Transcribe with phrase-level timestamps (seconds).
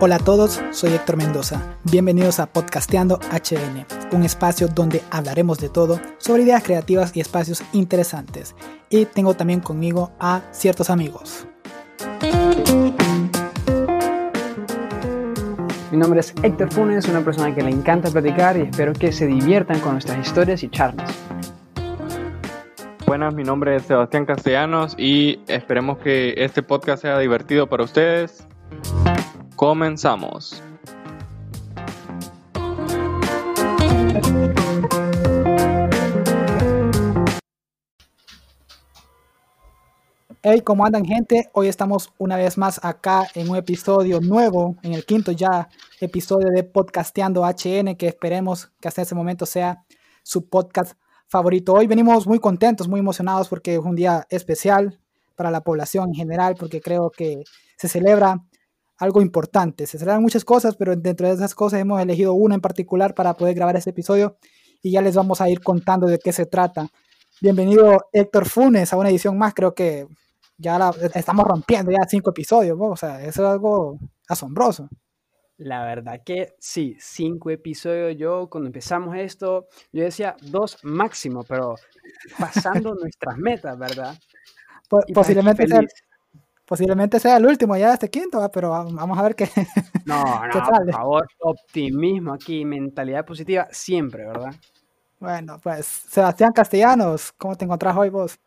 [0.00, 1.60] Hola a todos, soy Héctor Mendoza.
[1.82, 7.64] Bienvenidos a Podcasteando HN, un espacio donde hablaremos de todo sobre ideas creativas y espacios
[7.72, 8.54] interesantes.
[8.90, 11.48] Y tengo también conmigo a ciertos amigos.
[15.90, 19.26] Mi nombre es Héctor Funes, una persona que le encanta platicar y espero que se
[19.26, 21.10] diviertan con nuestras historias y charlas.
[23.04, 28.46] Buenas, mi nombre es Sebastián Castellanos y esperemos que este podcast sea divertido para ustedes.
[29.58, 30.62] Comenzamos.
[40.44, 41.50] Hey, ¿cómo andan gente?
[41.54, 45.68] Hoy estamos una vez más acá en un episodio nuevo, en el quinto ya
[46.00, 49.84] episodio de Podcasteando HN, que esperemos que hasta ese momento sea
[50.22, 50.92] su podcast
[51.26, 51.72] favorito.
[51.72, 55.00] Hoy venimos muy contentos, muy emocionados porque es un día especial
[55.34, 57.42] para la población en general, porque creo que
[57.76, 58.44] se celebra
[58.98, 59.86] algo importante.
[59.86, 63.34] Se celebran muchas cosas, pero dentro de esas cosas hemos elegido una en particular para
[63.34, 64.36] poder grabar este episodio
[64.82, 66.88] y ya les vamos a ir contando de qué se trata.
[67.40, 70.06] Bienvenido Héctor Funes a una edición más, creo que
[70.56, 74.88] ya la, estamos rompiendo ya cinco episodios, o sea, eso es algo asombroso.
[75.58, 78.16] La verdad que sí, cinco episodios.
[78.16, 81.74] Yo cuando empezamos esto, yo decía dos máximo, pero
[82.38, 84.16] pasando nuestras metas, ¿verdad?
[85.12, 85.82] posiblemente sea,
[86.68, 89.48] posiblemente sea el último ya este quinto, pero vamos a ver qué.
[90.04, 90.22] No,
[90.54, 94.54] no, por favor, optimismo aquí, mentalidad positiva siempre, ¿verdad?
[95.18, 98.38] Bueno, pues Sebastián Castellanos, ¿cómo te encontrás hoy vos?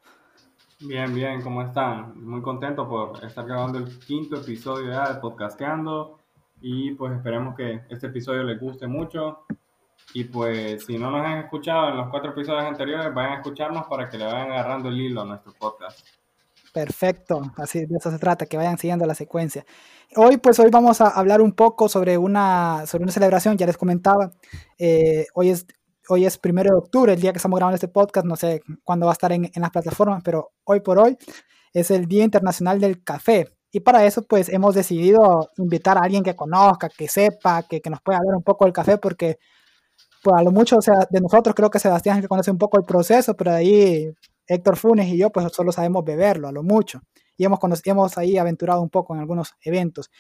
[0.80, 2.14] Bien, bien, ¿cómo están?
[2.24, 6.20] Muy contento por estar grabando el quinto episodio ya de Podcasteando
[6.62, 9.46] y pues esperemos que este episodio les guste mucho
[10.14, 13.88] y pues si no nos han escuchado en los cuatro episodios anteriores, vayan a escucharnos
[13.88, 16.06] para que le vayan agarrando el hilo a nuestro podcast.
[16.74, 19.66] Perfecto, así de eso se trata, que vayan siguiendo la secuencia.
[20.16, 23.78] Hoy, pues hoy vamos a hablar un poco sobre una, sobre una celebración, ya les
[23.78, 24.32] comentaba,
[24.78, 25.66] eh, hoy, es,
[26.08, 29.06] hoy es primero de octubre, el día que estamos grabando este podcast, no sé cuándo
[29.06, 31.18] va a estar en, las plataformas, pero hoy por hoy
[31.74, 33.50] es el Día Internacional del Café.
[33.74, 37.90] Y para eso, pues hemos decidido invitar a alguien que conozca, que sepa, que, que
[37.90, 39.40] nos pueda hablar un poco del café, porque
[40.24, 42.58] pues a lo mucho, o sea, de nosotros creo que Sebastián es que conoce un
[42.58, 44.14] poco el proceso, pero de ahí
[44.52, 47.02] Héctor Funes y yo pues solo sabemos beberlo a lo mucho
[47.38, 50.12] y hemos, hemos ahí aventurado un poco en algunos eventos.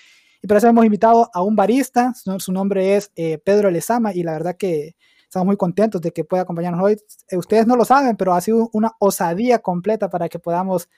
[0.41, 4.23] Y por eso hemos invitado a un barista, su, nombre es eh, Pedro Lezama y
[4.23, 6.97] la verdad que estamos muy contentos de que pueda acompañarnos hoy.
[7.29, 10.89] Eh, ustedes no lo saben, pero ha sido una osadía completa para que podamos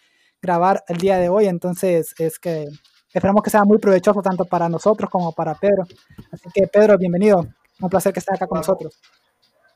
[0.41, 2.67] grabar el día de hoy, entonces es que
[3.13, 5.83] esperamos que sea muy provechoso tanto para nosotros como para Pedro.
[6.31, 7.45] Así que Pedro, bienvenido,
[7.81, 8.99] un placer que estés acá con nosotros.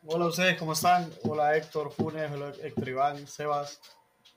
[0.10, 1.12] Hola a ustedes, ¿cómo están?
[1.24, 3.82] Hola Héctor Funes, hola Héctor Iván, Sebas.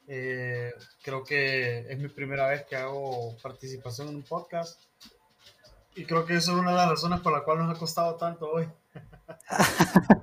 [0.08, 4.82] Eh, creo que es mi primera vez que hago participación en un podcast
[5.94, 8.16] y creo que eso es una de las razones por la cual nos ha costado
[8.16, 8.68] tanto hoy.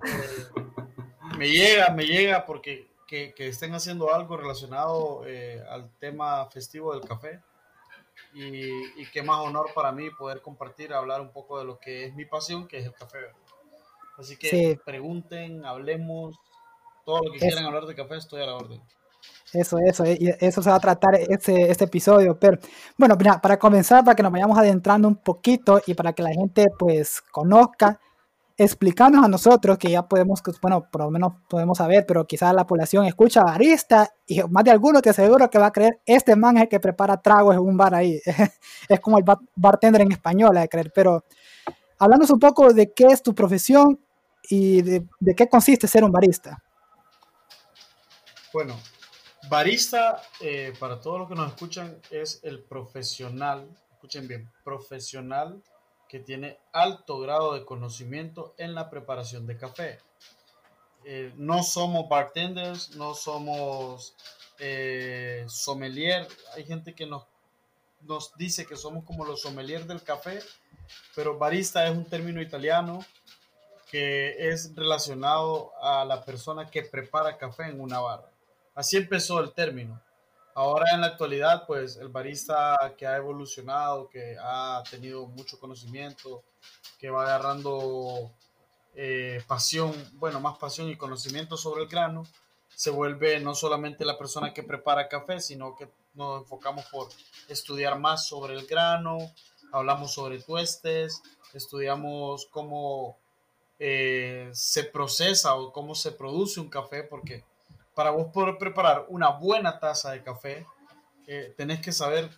[0.07, 6.45] Eh, me llega, me llega porque que, que estén haciendo algo relacionado eh, al tema
[6.49, 7.41] festivo del café
[8.33, 12.05] y, y qué más honor para mí poder compartir, hablar un poco de lo que
[12.05, 13.19] es mi pasión, que es el café.
[14.17, 16.35] Así que pregunten, hablemos,
[17.05, 18.81] todo lo que quieran hablar de café, estoy a la orden.
[19.53, 22.38] Eso, eso, eh, eso se va a tratar este, este episodio.
[22.38, 22.57] Pero
[22.97, 26.31] bueno, mira, para comenzar, para que nos vayamos adentrando un poquito y para que la
[26.31, 28.00] gente pues conozca,
[28.57, 32.66] explicarnos a nosotros que ya podemos, bueno, por lo menos podemos saber, pero quizás la
[32.66, 36.57] población escucha barista y más de alguno te aseguro que va a creer, este man
[36.57, 38.19] es el que prepara tragos en un bar ahí.
[38.89, 39.23] es como el
[39.56, 40.91] bartender en español, a creer.
[40.94, 41.23] Pero
[42.00, 44.00] hablándonos un poco de qué es tu profesión
[44.49, 46.61] y de, qué consiste ser un barista.
[48.53, 48.79] Bueno,
[49.49, 55.61] barista, eh, para todos los que nos escuchan, es el profesional, escuchen bien, profesional
[56.07, 59.99] que tiene alto grado de conocimiento en la preparación de café.
[61.03, 64.15] Eh, no somos bartenders, no somos
[64.59, 66.27] eh, sommelier.
[66.55, 67.25] Hay gente que nos,
[68.01, 70.39] nos dice que somos como los sommelier del café,
[71.15, 73.05] pero barista es un término italiano
[73.89, 78.30] que es relacionado a la persona que prepara café en una barra.
[78.75, 80.01] Así empezó el término.
[80.54, 86.44] Ahora en la actualidad, pues el barista que ha evolucionado, que ha tenido mucho conocimiento,
[87.00, 88.31] que va agarrando
[88.95, 92.24] eh, pasión, bueno, más pasión y conocimiento sobre el grano,
[92.74, 97.07] se vuelve no solamente la persona que prepara café, sino que nos enfocamos por
[97.48, 99.18] estudiar más sobre el grano,
[99.72, 101.22] hablamos sobre tuestes,
[101.54, 103.18] estudiamos cómo
[103.79, 107.44] eh, se procesa o cómo se produce un café, porque
[107.94, 110.65] para vos poder preparar una buena taza de café,
[111.27, 112.29] eh, tenés que saber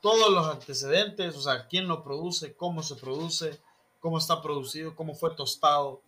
[0.00, 3.58] todos los antecedentes, o sea, quién lo produce, cómo se produce,
[4.00, 6.00] cómo está producido, cómo fue tostado,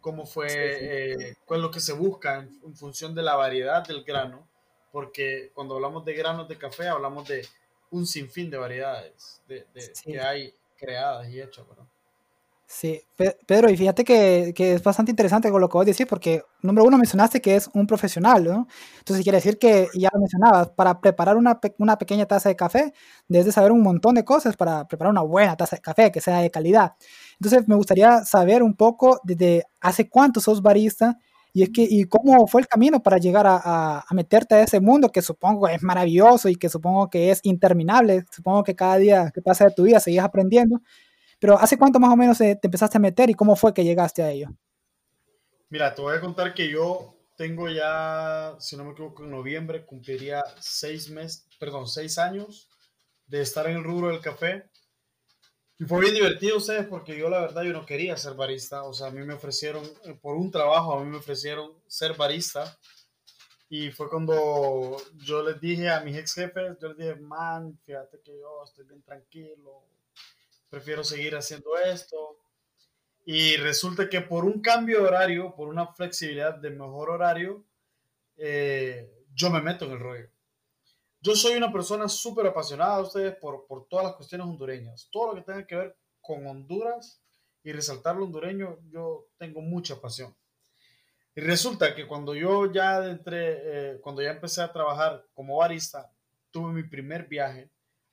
[0.00, 4.04] cómo fue, eh, cuál es lo que se busca en, función de la variedad del
[4.04, 4.46] grano,
[4.92, 7.46] porque cuando hablamos de granos de café hablamos de
[7.90, 9.66] un sinfín de variedades de,
[10.04, 11.86] que hay creadas y hechas, ¿verdad?
[12.72, 13.02] Sí,
[13.48, 16.84] Pedro, y fíjate que, que, es bastante interesante con lo que vos decís, porque número
[16.86, 18.68] uno mencionaste que es un profesional, ¿no?
[18.98, 22.92] Entonces quiere decir que, ya lo mencionabas, para preparar una, una pequeña taza de café,
[23.26, 26.20] debes de saber un montón de cosas para preparar una buena taza de café, que
[26.20, 26.92] sea de calidad.
[27.40, 31.18] Entonces me gustaría saber un poco desde hace cuánto sos barista
[31.52, 34.62] y, es que, y cómo fue el camino para llegar a, a, a meterte a
[34.62, 38.96] ese mundo que supongo es maravilloso y que supongo que es interminable, supongo que cada
[38.98, 40.80] día que pasa de tu vida seguís aprendiendo.
[41.40, 44.22] Pero ¿hace cuánto más o menos te empezaste a meter y cómo fue que llegaste
[44.22, 44.50] a ello?
[45.70, 49.86] Mira, te voy a contar que yo tengo ya, si no me equivoco, en noviembre
[49.86, 52.68] cumpliría seis meses, perdón, seis años
[53.26, 54.68] de estar en el rubro del café.
[55.78, 58.82] Y fue bien divertido, ustedes, porque yo la verdad yo no quería ser barista.
[58.82, 62.14] O sea, a mí me ofrecieron, eh, por un trabajo, a mí me ofrecieron ser
[62.14, 62.76] barista.
[63.70, 68.20] Y fue cuando yo les dije a mis ex jefes, yo les dije, man, fíjate
[68.20, 69.84] que yo estoy bien tranquilo,
[70.70, 72.38] prefiero seguir haciendo esto.
[73.26, 77.64] Y resulta que por un cambio de horario, por una flexibilidad de mejor horario,
[78.36, 80.30] eh, yo me meto en el rollo.
[81.20, 85.08] Yo soy una persona súper apasionada a ustedes por, por todas las cuestiones hondureñas.
[85.12, 87.22] Todo lo que tenga que ver con Honduras
[87.62, 90.34] y resaltar lo hondureño, yo tengo mucha pasión.
[91.34, 96.10] Y resulta que cuando yo ya entré, eh, cuando ya empecé a trabajar como barista,
[96.50, 97.70] tuve mi primer viaje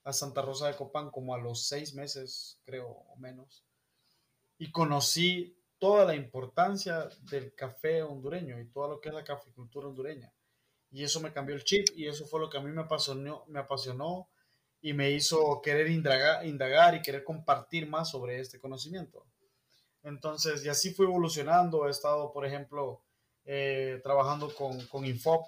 [0.07, 3.65] a Santa Rosa de Copán como a los seis meses, creo, o menos.
[4.57, 9.89] Y conocí toda la importancia del café hondureño y todo lo que es la caficultura
[9.89, 10.31] hondureña.
[10.91, 13.43] Y eso me cambió el chip y eso fue lo que a mí me apasionó,
[13.47, 14.29] me apasionó
[14.79, 19.25] y me hizo querer indagar, indagar y querer compartir más sobre este conocimiento.
[20.03, 21.85] Entonces, y así fue evolucionando.
[21.85, 23.01] He estado, por ejemplo,
[23.43, 25.47] eh, trabajando con, con Infop,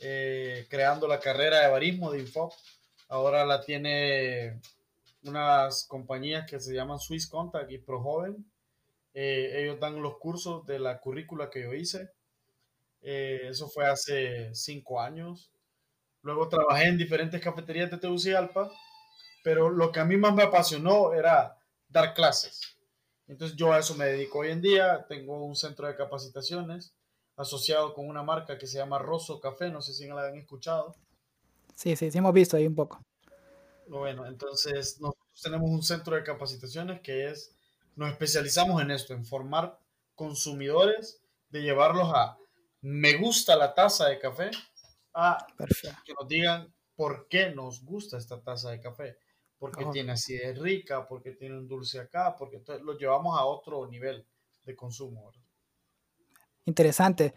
[0.00, 2.52] eh, creando la carrera de barismo de Infop
[3.10, 4.60] Ahora la tiene
[5.24, 8.48] unas compañías que se llaman Swiss Contact y ProJoven.
[9.14, 12.12] Eh, ellos dan los cursos de la currícula que yo hice.
[13.02, 15.50] Eh, eso fue hace cinco años.
[16.22, 18.70] Luego trabajé en diferentes cafeterías de Tegucigalpa,
[19.42, 21.58] pero lo que a mí más me apasionó era
[21.88, 22.76] dar clases.
[23.26, 25.04] Entonces yo a eso me dedico hoy en día.
[25.08, 26.94] Tengo un centro de capacitaciones
[27.36, 30.94] asociado con una marca que se llama Rosso Café, no sé si la han escuchado.
[31.80, 33.02] Sí, sí, sí hemos visto ahí un poco.
[33.88, 37.56] Bueno, entonces nosotros tenemos un centro de capacitaciones que es,
[37.96, 39.78] nos especializamos en esto, en formar
[40.14, 42.36] consumidores, de llevarlos a
[42.82, 44.50] me gusta la taza de café,
[45.14, 45.46] a
[46.04, 49.16] que nos digan por qué nos gusta esta taza de café,
[49.58, 54.26] porque tiene acidez rica, porque tiene un dulce acá, porque lo llevamos a otro nivel
[54.64, 55.32] de consumo.
[56.66, 57.32] Interesante.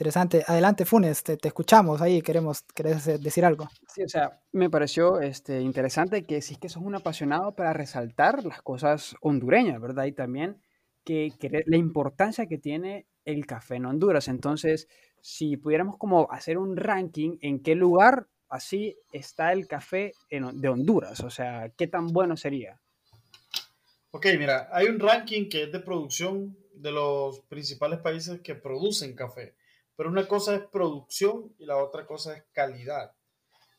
[0.00, 0.42] Interesante.
[0.46, 3.68] Adelante, Funes, te, escuchamos ahí, queremos, querés decir algo.
[3.86, 8.42] Sí, o sea, me pareció este, interesante que sí que sos un apasionado para resaltar
[8.46, 10.06] las cosas hondureñas, ¿verdad?
[10.06, 10.56] Y también
[11.04, 11.34] que,
[11.66, 14.28] la importancia que tiene el café en Honduras.
[14.28, 14.88] Entonces,
[15.20, 21.20] si pudiéramos como hacer un ranking, ¿en qué lugar así está el café de Honduras?
[21.20, 22.80] O sea, ¿qué tan bueno sería?
[24.12, 29.14] Ok, mira, hay un ranking que es de producción de los principales países que producen
[29.14, 29.59] café.
[30.00, 33.12] Pero una cosa es producción y la otra cosa es calidad.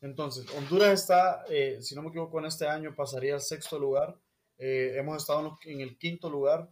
[0.02, 4.16] Entonces, Honduras está, eh, si no me equivoco, en este año pasaría al sexto lugar.
[4.60, 6.70] Eh, hemos estado en, el quinto lugar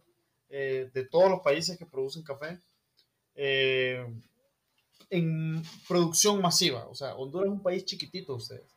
[0.50, 2.60] eh, de todos los países que producen café
[3.34, 4.22] en
[5.88, 6.86] producción masiva.
[6.86, 8.72] O sea, Honduras es un país chiquitito, ustedes.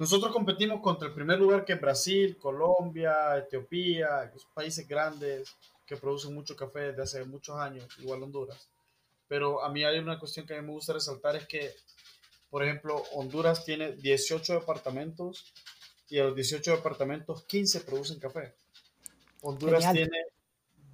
[0.00, 5.54] Nosotros competimos contra el primer lugar que es Brasil, Colombia, Etiopía, países grandes
[5.86, 8.68] que producen mucho café desde hace muchos años, igual Honduras
[9.32, 11.74] pero a mí hay una cuestión que a mí me gusta resaltar es que,
[12.50, 15.54] por ejemplo, Honduras tiene 18 departamentos
[16.10, 18.54] y a los 18 departamentos 15 producen café.
[19.40, 20.26] Honduras tiene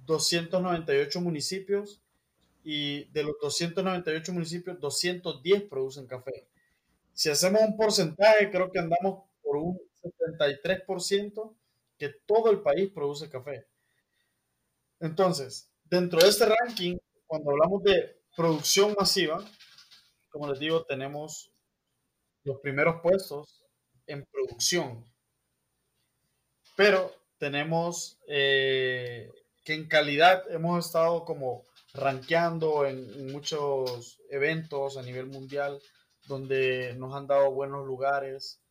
[0.05, 2.01] 298 municipios
[2.63, 6.47] y de los 298 municipios, 210 producen café.
[7.11, 11.53] Si hacemos un porcentaje, creo que andamos por un 73%
[11.97, 13.67] que todo el país produce café.
[15.01, 16.95] Entonces, dentro de este ranking,
[17.27, 19.43] cuando hablamos de producción masiva,
[20.29, 21.51] como les digo, tenemos
[22.45, 23.65] los primeros puestos
[24.07, 25.03] en producción.
[26.77, 29.29] Pero tenemos eh,
[29.65, 35.81] que en calidad hemos estado como rankeando en, muchos eventos a nivel mundial
[36.25, 38.61] donde nos han dado buenos lugares.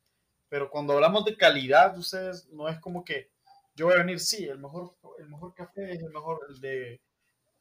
[0.48, 3.32] Pero cuando hablamos de calidad, ustedes no es como que
[3.74, 7.02] yo voy a venir, sí, el mejor, el mejor café es el mejor el de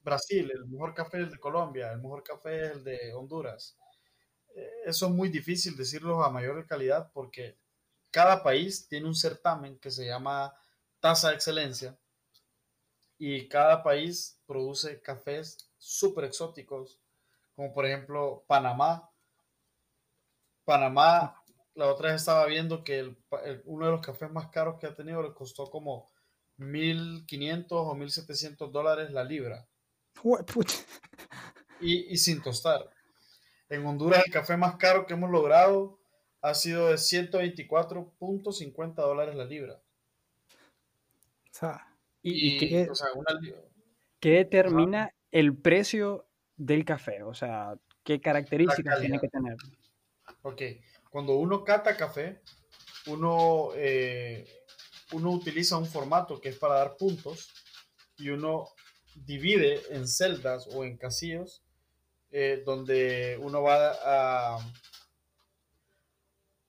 [0.07, 3.77] Brasil, el mejor café es el de Colombia, el mejor café es el de Honduras.
[4.55, 7.57] Eh, eso es muy difícil decirlo a mayor calidad porque
[8.09, 10.57] cada país tiene un certamen que se llama
[11.01, 11.99] Tasa de Excelencia
[13.17, 17.01] y cada país produce cafés súper exóticos,
[17.53, 19.11] como por ejemplo Panamá.
[20.63, 21.43] Panamá,
[21.75, 23.13] la otra vez estaba viendo que
[23.65, 26.09] uno de los cafés más caros que ha tenido le costó como
[26.59, 29.67] 1.500 o 1.700 dólares la libra.
[31.79, 32.89] Y, y, sin tostar.
[33.69, 35.99] En Honduras el café más caro que hemos logrado
[36.41, 39.75] ha sido de 124.50 dólares la libra.
[39.75, 39.79] O
[41.51, 41.87] sea,
[42.21, 42.57] ¿y,
[44.19, 47.23] qué, determina el precio del café?
[47.23, 49.57] O sea, ¿qué características tiene que tener?
[50.43, 50.61] Ok,
[51.09, 52.41] cuando uno cata café,
[53.07, 54.47] uno, eh,
[55.13, 57.51] uno utiliza un formato que es para dar puntos
[58.17, 58.67] y uno
[59.25, 61.63] divide en celdas o en casillos
[62.31, 64.59] eh, donde uno va a,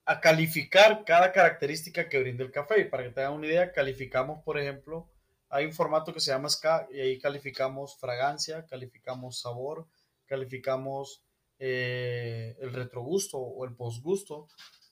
[0.05, 2.81] a calificar cada característica que brinda el café.
[2.81, 5.09] Y para que tengan una idea, calificamos, por ejemplo,
[5.49, 9.87] hay un formato que se llama SCA y ahí calificamos fragancia, calificamos sabor,
[10.25, 11.23] calificamos
[11.57, 14.47] eh, el retrogusto o el postgusto,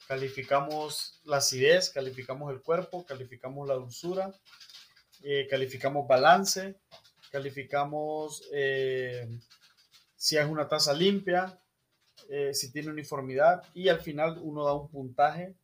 [0.08, 4.34] calificamos la acidez, calificamos el cuerpo, calificamos la dulzura,
[5.24, 6.76] eh, calificamos balance,
[7.38, 9.30] calificamos eh,
[10.16, 11.62] si es una taza limpia,
[12.30, 15.56] eh, si tiene uniformidad y al final uno da un puntaje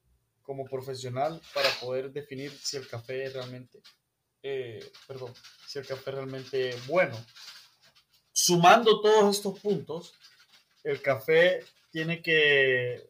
[0.44, 3.82] como profesional para poder definir si el café es realmente,
[4.44, 5.34] eh, perdón,
[5.68, 7.18] si el café es realmente bueno.
[8.32, 10.14] Sumando todos estos puntos,
[10.84, 13.10] el café tiene que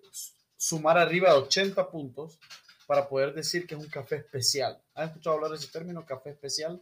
[0.56, 2.40] sumar arriba de 80 puntos
[2.88, 4.82] para poder decir que es un café especial.
[4.96, 6.80] ¿Han escuchado hablar de ese término, café especial?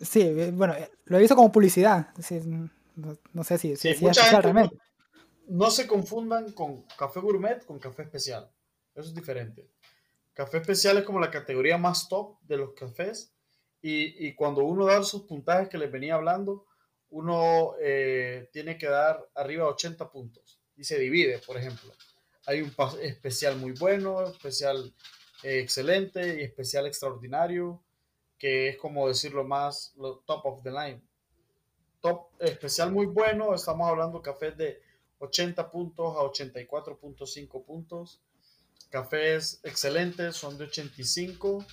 [0.00, 2.08] Sí, eh, bueno, lo he visto como publicidad.
[3.32, 4.76] no, sé si, es realmente.
[5.48, 8.50] No, se confundan con café gourmet con café especial.
[8.94, 9.68] Eso es diferente.
[10.32, 13.32] Café especial es como la categoría más top de los cafés.
[13.84, 16.66] Y, cuando uno da sus puntajes que les venía hablando,
[17.10, 20.60] uno eh, tiene que dar arriba 80 puntos.
[20.76, 21.92] Y se divide, por ejemplo.
[22.46, 22.72] Hay un
[23.02, 24.94] especial muy bueno, especial
[25.42, 27.82] eh, excelente y especial extraordinario
[28.42, 31.00] que es como decirlo más, lo top of the line.
[32.00, 34.82] Top especial muy bueno, estamos hablando cafés de
[35.20, 38.20] 80 puntos a 84.5 puntos.
[38.90, 41.64] Cafés excelentes son de 85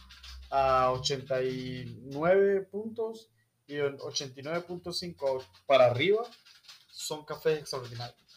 [0.51, 3.31] a 89 puntos
[3.65, 6.21] y 89.5 para arriba
[6.91, 8.28] son cafés extraordinarios.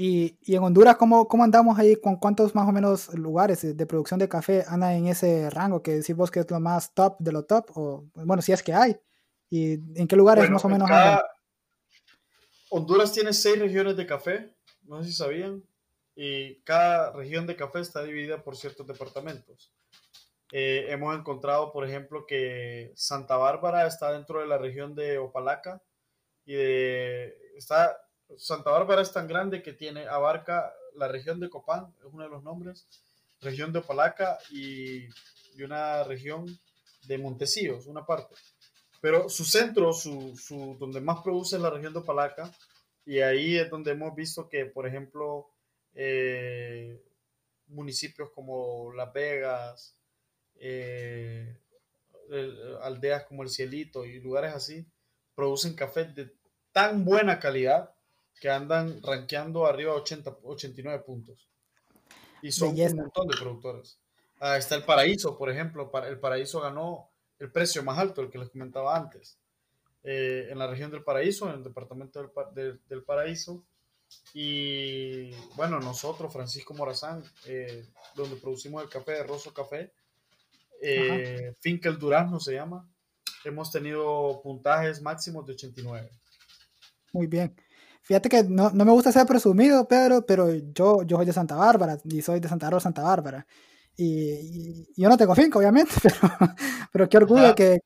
[0.00, 1.96] Y, y, en Honduras, ¿cómo, ¿cómo, andamos ahí?
[1.96, 5.96] ¿Con cuántos más o menos lugares de producción de café andan en ese rango que
[5.96, 7.72] decís vos que es lo más top de lo top?
[7.74, 8.96] O, bueno, si es que hay.
[9.50, 11.18] ¿Y en qué lugares más o menos andan?
[12.70, 15.64] Honduras tiene seis regiones de café, no sé si sabían,
[16.14, 19.72] y cada región de café está dividida por ciertos departamentos.
[20.52, 25.82] Eh, hemos encontrado, por ejemplo, que Santa Bárbara está dentro de la región de Opalaca
[26.44, 27.98] y de, está
[28.36, 32.30] Santa Bárbara es tan grande que tiene, abarca la región de Copán, es uno de
[32.30, 32.86] los nombres,
[33.40, 35.06] región de Opalaca y,
[35.54, 36.46] y una región
[37.06, 38.34] de Montecillos, una parte.
[39.00, 42.52] Pero su centro, su, su, donde más produce es la región de Opalaca,
[43.06, 45.48] y ahí es donde hemos visto que, por ejemplo,
[45.94, 47.02] eh,
[47.68, 49.96] municipios como Las Vegas,
[50.56, 51.56] eh,
[52.82, 54.86] aldeas como El Cielito y lugares así,
[55.34, 56.34] producen café de
[56.72, 57.94] tan buena calidad
[58.40, 61.48] que andan rankeando arriba de 80, 89 puntos.
[62.42, 63.98] Y son un montón de productores.
[64.40, 65.90] Ah, está el Paraíso, por ejemplo.
[66.06, 69.38] El Paraíso ganó el precio más alto, el que les comentaba antes.
[70.04, 72.20] Eh, en la región del Paraíso, en el departamento
[72.54, 73.64] del, del, Paraíso.
[74.32, 79.92] Y bueno, nosotros, Francisco Morazán, eh, donde producimos el café de Rosso Café,
[80.80, 82.88] eh, Finca El Durazno se llama,
[83.44, 86.10] hemos tenido puntajes máximos de 89.
[87.12, 87.54] Muy bien.
[88.08, 91.56] Fíjate que no, no, me gusta ser presumido, Pedro, pero yo, yo soy de Santa
[91.56, 93.46] Bárbara y soy de Santa Rosa, Santa Bárbara.
[93.98, 96.16] Y, yo no tengo finca, obviamente, pero,
[96.90, 97.80] pero qué orgullo que,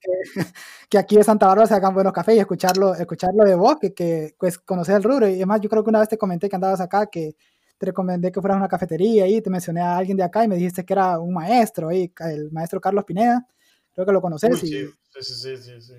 [0.88, 3.92] que, aquí en Santa Bárbara se hagan buenos cafés y escucharlo, escucharlo de vos, que,
[3.94, 5.26] que pues, conocer el rubro.
[5.26, 7.34] Y además, yo creo que una vez te comenté que andabas acá, que
[7.76, 10.48] te recomendé que fueras a una cafetería y te mencioné a alguien de acá y
[10.48, 13.44] me dijiste que era un maestro, ahí, el maestro Carlos Pineda.
[13.92, 14.56] Creo que lo conoces.
[14.56, 15.94] sí, sí, sí, sí, sí.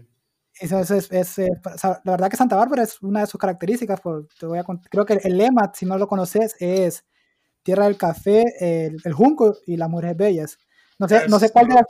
[0.59, 3.99] Eso, es, es, la verdad que Santa Bárbara es una de sus características.
[3.99, 7.05] Por, te voy a, creo que el lema, si no lo conoces, es
[7.63, 10.57] Tierra del Café, el, el Junco y las Mujeres Bellas.
[10.99, 11.85] No sé, no sé cuál de las,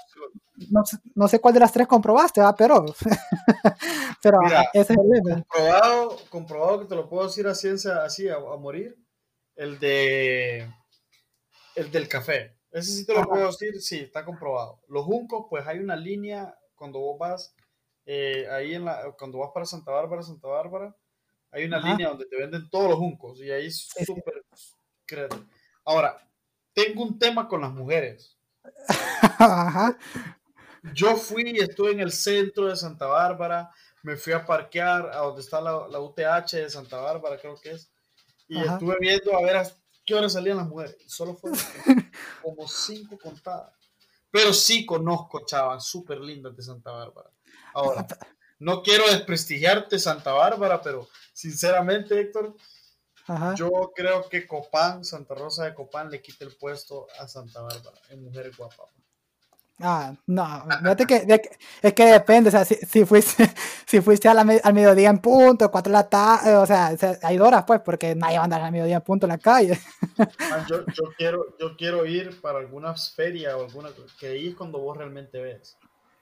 [0.70, 0.82] no,
[1.15, 2.55] no, sé cuál de las tres comprobaste, ¿va?
[2.55, 2.86] pero,
[4.24, 8.29] pero Mira, ese es el comprobado, comprobado que te lo puedo decir a ciencia así,
[8.29, 8.98] a, a morir,
[9.55, 10.67] el de
[11.75, 12.55] el del café.
[12.72, 14.82] Ese sí te lo puedo decir, sí, está comprobado.
[14.88, 17.55] Los juncos, pues hay una línea cuando vos vas
[18.05, 20.95] eh, ahí en la, cuando vas para Santa Bárbara, Santa Bárbara,
[21.51, 24.43] hay una línea donde te venden todos los juncos y ahí es súper
[25.86, 26.17] Ahora,
[26.74, 28.38] tengo un tema con las mujeres.
[29.39, 29.98] Ajá.
[30.93, 33.69] Yo fui, estuve en el centro de Santa Bárbara,
[34.01, 37.72] me fui a parquear a donde está la, la UTH de Santa Bárbara, creo que
[37.72, 37.93] es,
[38.48, 39.67] y estuve viendo a ver a
[40.05, 40.98] qué hora salían las mujeres.
[41.07, 41.60] Solo fueron
[42.41, 43.74] como cinco contadas.
[44.29, 47.29] Pero sí conozco chavas súper lindas de Santa Bárbara.
[47.74, 48.06] Ahora,
[48.60, 52.56] no quiero desprestigiarte Santa Bárbara, pero sinceramente, Héctor,
[53.56, 57.98] yo creo que Copán, Santa Rosa de Copán, le quita el puesto a Santa Bárbara
[58.10, 58.89] en Mujeres Guapas.
[59.80, 60.46] Ah, no,
[60.82, 61.50] fíjate que,
[61.82, 63.51] es que depende, o sea, si, si fuiste,
[63.86, 67.82] si fuiste al mediodía en punto, cuatro de la tarde, o sea, hay horas pues,
[67.82, 69.80] porque nadie va a andar al mediodía en punto en la calle.
[70.70, 73.89] yo, yo, quiero, yo quiero ir para alguna feria o alguna,
[74.20, 75.75] que ahí es cuando vos realmente ves.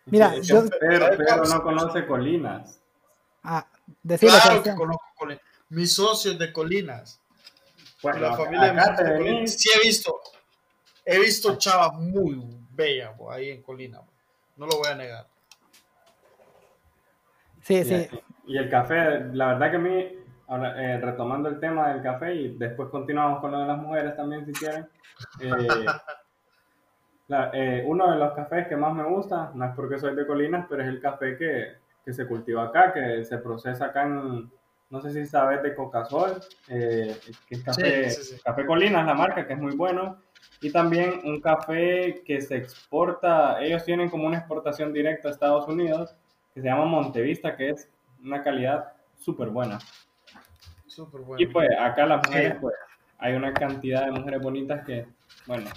[0.05, 2.79] Mira, yo, pero, pero no conoce Colinas.
[3.43, 3.67] Ah,
[4.03, 5.43] decirle claro que conozco Colinas.
[5.69, 7.19] Mis socios de Colinas.
[8.01, 9.53] Bueno, la familia de Colinas.
[9.53, 10.19] Sí he visto,
[11.05, 14.01] he visto chavas muy bella ahí en Colina.
[14.57, 15.27] No lo voy a negar.
[17.61, 18.07] Sí, sí.
[18.47, 22.57] Y el café, la verdad que a mí, eh, retomando el tema del café y
[22.57, 24.89] después continuamos con lo de las mujeres también si quieren.
[25.39, 25.51] Eh,
[27.53, 30.65] eh, uno de los cafés que más me gusta, no es porque soy de Colinas,
[30.69, 31.73] pero es el café que,
[32.03, 34.49] que se cultiva acá, que se procesa acá en,
[34.91, 37.15] no sé si sabes de Cocasol, que
[37.49, 38.09] es café,
[38.43, 40.19] café Colinas, la marca, que es muy bueno.
[40.61, 45.67] Y también un café que se exporta, ellos tienen como una exportación directa a Estados
[45.67, 46.13] Unidos,
[46.53, 47.89] que se llama Montevista, que es
[48.21, 49.79] una calidad súper buena.
[50.87, 52.75] Súper Y pues acá las mujeres, pues
[53.17, 55.07] hay una cantidad de mujeres bonitas que,
[55.47, 55.69] bueno,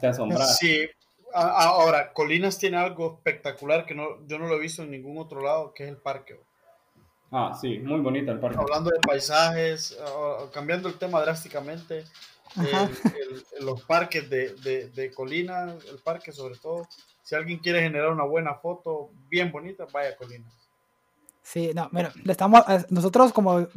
[0.00, 0.44] te asombra.
[0.44, 0.88] Sí,
[1.32, 5.42] ahora, Colinas tiene algo espectacular que no, yo no lo he visto en ningún otro
[5.42, 6.40] lado, que es el parque.
[7.30, 8.58] Ah, sí, muy bonito el parque.
[8.58, 12.04] Hablando de paisajes, ah, cambiando el tema drásticamente,
[13.60, 16.88] los parques de, de, de, Colina, el parque sobre todo.
[17.22, 20.46] Si alguien quiere generar una buena foto bien bonita, vaya a Colina.
[21.42, 23.68] Sí, no, mira, estamos, eh, nosotros como,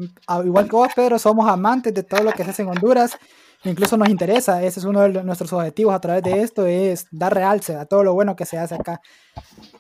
[0.44, 3.18] igual que vos, Pedro, somos amantes de todo lo que se hace en Honduras
[3.64, 7.34] incluso nos interesa, ese es uno de nuestros objetivos a través de esto, es dar
[7.34, 9.02] realce a todo lo bueno que se hace acá.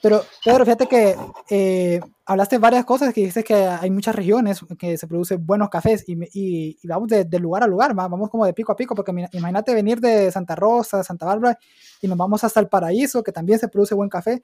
[0.01, 1.15] Pero, Pedro, fíjate que
[1.49, 6.03] eh, hablaste varias cosas, que dices que hay muchas regiones que se producen buenos cafés
[6.07, 9.73] y, y, vamos de, lugar a lugar, vamos como de pico a pico, porque imagínate
[9.73, 11.57] venir de Santa Rosa, Santa Bárbara,
[12.01, 14.43] y nos vamos hasta el Paraíso, que también se produce buen café.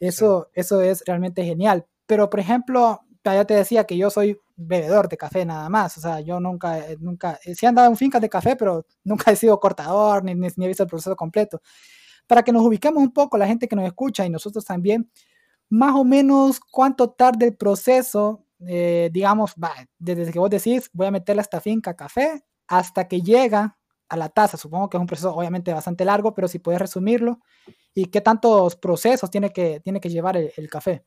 [0.00, 1.86] Eso, eso es realmente genial.
[2.06, 3.00] Pero, por ejemplo,
[3.32, 6.78] ya te decía que yo soy bebedor de café nada más, o sea, yo nunca,
[6.78, 10.22] eh, nunca, eh, sí he andado en fincas de café, pero nunca he sido cortador,
[10.24, 11.62] ni, ni, he visto el proceso completo.
[12.26, 15.10] Para que nos ubiquemos un poco, la gente que nos escucha y nosotros también,
[15.70, 19.54] más o menos cuánto tarda el proceso, eh, digamos,
[19.98, 24.16] desde que vos decís, voy a meterle a esta finca café, hasta que llega a
[24.16, 24.56] la taza.
[24.56, 27.40] Supongo que es un proceso obviamente bastante largo, pero si puedes resumirlo.
[27.94, 31.04] ¿Y qué tantos procesos tiene que, tiene que llevar el, el café?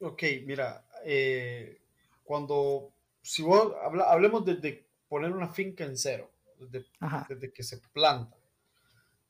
[0.00, 1.80] Ok, mira, eh,
[2.24, 3.72] cuando, si vos,
[4.06, 8.36] hablemos de, poner una finca en cero, desde, que se planta.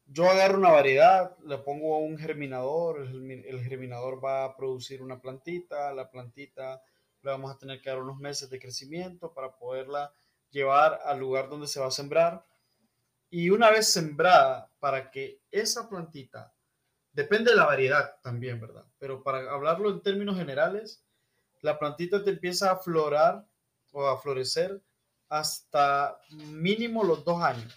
[0.07, 5.95] Yo agarro una variedad, le pongo un germinador, el, germinador va a producir una plantita,
[5.95, 6.83] la plantita
[7.23, 10.13] le vamos a tener que dar unos meses de crecimiento para poderla
[10.51, 12.45] llevar al lugar donde se va a sembrar.
[13.31, 16.53] Y una vez sembrada, para que esa plantita,
[17.13, 18.85] depende de la variedad también, ¿verdad?
[18.99, 21.05] Pero para hablarlo en términos generales,
[21.63, 23.47] la plantita te empieza a florar
[23.93, 24.83] o a florecer
[25.29, 27.73] hasta mínimo los dos años.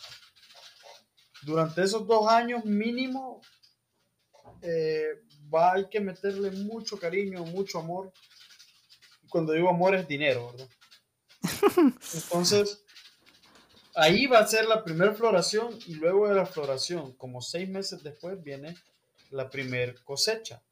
[1.44, 3.42] Durante esos dos años mínimo
[4.62, 8.12] eh, va, hay que meterle mucho cariño, mucho amor.
[9.30, 10.70] Cuando digo amor es dinero, ¿verdad?
[12.14, 12.84] Entonces,
[13.96, 18.02] ahí va a ser la primera floración y luego de la floración, como seis meses
[18.04, 18.76] después, viene
[19.32, 20.64] la primera cosecha.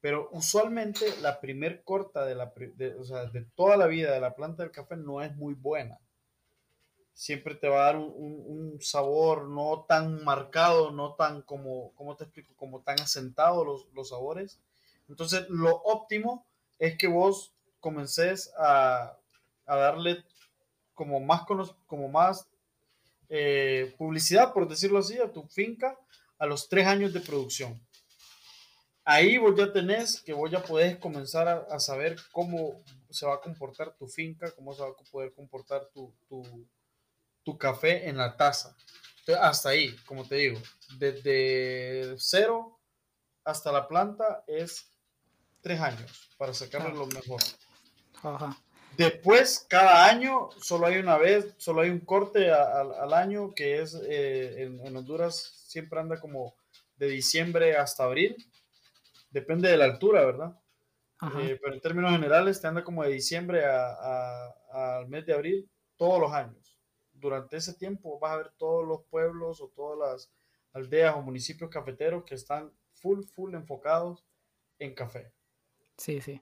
[0.00, 2.52] Pero usualmente la primer corta de, la,
[2.98, 5.98] o sea, de toda la vida de la planta del café no es muy buena.
[7.14, 12.24] Siempre te va a dar un, sabor no tan marcado, no tan como, ¿cómo te
[12.24, 12.54] explico?
[12.56, 14.60] Como tan asentado los, los sabores.
[15.08, 16.46] Entonces, lo óptimo
[16.78, 19.16] es que vos comences a,
[19.66, 20.24] a darle
[20.94, 21.42] como más,
[21.86, 22.48] como más
[23.28, 25.96] eh, publicidad, por decirlo así, a tu finca
[26.38, 27.80] a los tres años de producción.
[29.10, 33.40] Ahí vos ya tenés que vos ya podés comenzar a, saber cómo se va a
[33.40, 36.14] comportar tu finca, cómo se va a poder comportar tu,
[37.42, 38.76] tu, café en la taza.
[39.40, 40.60] hasta ahí, como te digo,
[40.98, 42.78] desde cero
[43.44, 44.92] hasta la planta es
[45.62, 47.40] tres años para sacarle lo mejor.
[48.98, 53.98] Después, cada año, solo hay una vez, solo hay un corte al año que es
[54.06, 56.54] eh, en, Honduras siempre anda como
[56.98, 58.36] de diciembre hasta abril.
[59.30, 60.58] Depende de la altura, ¿verdad?
[61.36, 66.20] Eh, pero en términos generales, te anda como de diciembre al mes de abril todos
[66.20, 66.78] los años.
[67.12, 70.32] Durante ese tiempo vas a ver todos los pueblos o todas las
[70.72, 74.24] aldeas o municipios cafeteros que están full, full enfocados
[74.78, 75.32] en café.
[75.96, 76.40] Sí, sí.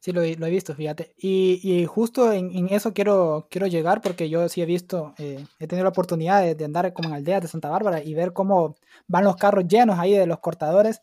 [0.00, 1.14] Sí, lo he, visto, fíjate.
[1.16, 5.82] Y, justo en, eso quiero, quiero llegar porque yo sí he visto, eh, he tenido
[5.82, 8.76] la oportunidad de, andar como en aldeas de Santa Bárbara y ver cómo
[9.08, 11.00] van los carros llenos ahí de los cortadores.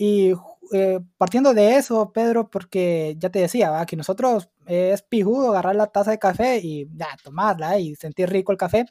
[0.00, 0.32] Y
[0.72, 5.88] eh, partiendo de eso, Pedro, porque ya te decía, que nosotros es pijudo agarrar la
[5.88, 8.86] taza de café y ya, tomarla y sentir rico el café,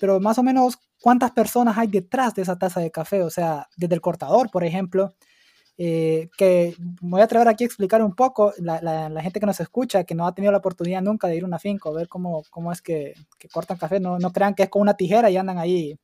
[0.00, 3.68] pero más o menos cuántas personas hay detrás de esa taza de café, o sea,
[3.76, 5.12] desde el cortador, por ejemplo,
[5.76, 9.60] eh, que voy a atrever aquí a explicar un poco, la, la, gente que nos
[9.60, 12.42] escucha, que no ha tenido la oportunidad nunca de ir a una finca ver cómo,
[12.50, 15.36] cómo es que, que, cortan café, no, no crean que es con una tijera y
[15.36, 15.98] andan ahí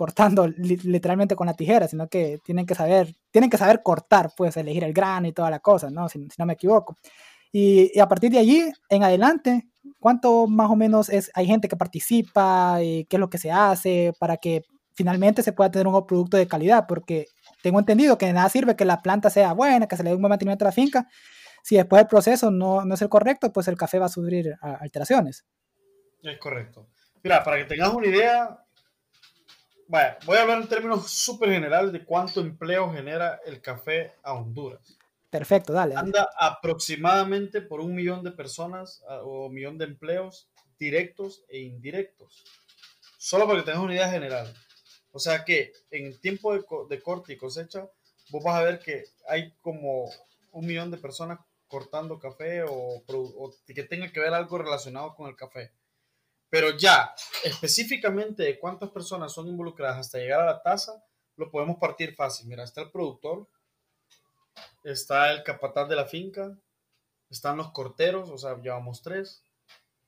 [0.00, 4.56] cortando literalmente con la tijera, sino que tienen que saber, tienen que saber cortar, pues
[4.56, 6.08] elegir el grano y toda la cosa, ¿no?
[6.08, 6.96] Si, no me equivoco.
[7.52, 11.68] Y, y, a partir de allí, en adelante, ¿cuánto más o menos es, hay gente
[11.68, 14.62] que participa y qué es lo que se hace para que
[14.94, 16.86] finalmente se pueda tener un producto de calidad?
[16.88, 17.26] Porque
[17.62, 20.16] tengo entendido que de nada sirve que la planta sea buena, que se le dé
[20.16, 21.08] un buen mantenimiento a la finca.
[21.62, 24.56] Si después el proceso no, no es el correcto, pues el café va a sufrir
[24.62, 25.44] alteraciones.
[26.22, 26.88] Es correcto.
[27.22, 28.64] Mira, para que tengas una idea,
[30.26, 34.96] voy a hablar en términos súper generales de cuánto empleo genera el café a Honduras.
[35.30, 40.48] Perfecto, dale, Anda aproximadamente por un millón de personas o un millón de empleos
[40.78, 42.44] directos e indirectos.
[43.16, 44.52] Solo para que tengas una idea general.
[45.12, 47.88] O sea que en el tiempo de, corte y cosecha,
[48.30, 50.10] vos vas a ver que hay como
[50.52, 53.02] un millón de personas cortando café o,
[53.66, 55.72] que tenga que ver algo relacionado con el café.
[56.50, 61.02] Pero ya, específicamente de cuántas personas son involucradas hasta llegar a la taza,
[61.36, 62.48] lo podemos partir fácil.
[62.48, 63.48] Mira, está el productor,
[64.84, 66.58] está el capataz de la finca,
[67.30, 69.44] están los corteros, o sea, llevamos tres,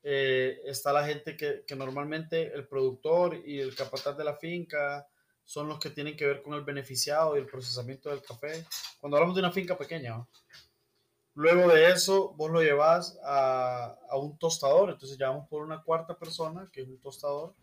[0.02, 5.06] eh, está la gente que, normalmente el productor y el capataz de la finca
[5.44, 8.64] son los que tienen que ver con el beneficiado y el procesamiento del café.
[9.00, 10.26] Cuando hablamos de una finca pequeña,
[11.34, 16.18] luego de eso vos lo llevas a, a, un tostador, entonces llevamos por una cuarta
[16.18, 17.54] persona que es un tostador.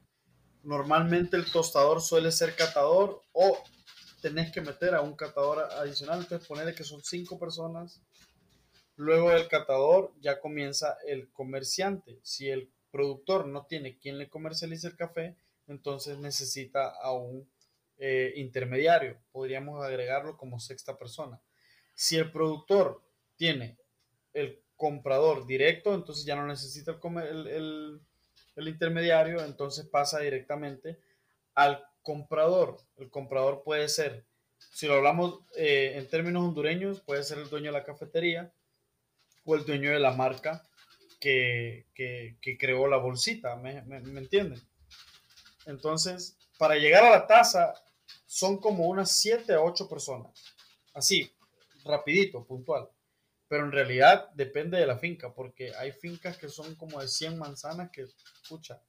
[0.64, 3.58] Normalmente el tostador suele ser catador o
[4.22, 8.02] tenés que meter a un catador adicional, entonces ponerle que son cinco personas
[9.00, 12.20] Luego del catador ya comienza el comerciante.
[12.22, 17.50] Si el productor no tiene quien le comercialice el café, entonces necesita a un
[17.98, 19.18] eh, intermediario.
[19.32, 21.42] Podríamos agregarlo como sexta persona.
[21.94, 23.02] Si el productor
[23.40, 23.78] tiene
[24.34, 28.02] el comprador directo, entonces ya no necesita el,
[28.58, 31.00] intermediario, entonces pasa directamente
[31.56, 32.78] al comprador.
[32.98, 34.26] El comprador puede ser,
[34.58, 38.54] si lo hablamos eh, en términos hondureños, puede ser el dueño de la cafetería,
[39.46, 40.68] el dueño de la marca
[41.20, 41.86] que,
[42.60, 44.62] creó la bolsita, ¿me, me, entienden?
[45.66, 47.74] Entonces, para llegar a la taza
[48.26, 50.32] son como unas 7 a 8 personas,
[50.94, 51.32] así,
[51.86, 52.90] rapidito, puntual.
[53.50, 57.38] Pero en realidad depende de la finca, porque hay fincas que son como de 100
[57.38, 58.82] manzanas que, escucha,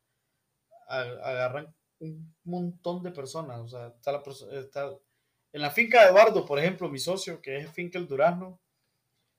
[0.86, 3.58] agarran un montón de personas.
[3.58, 4.22] O sea, está la,
[5.52, 8.60] en la finca de Eduardo, por ejemplo, mi socio, que es finca El Durazno,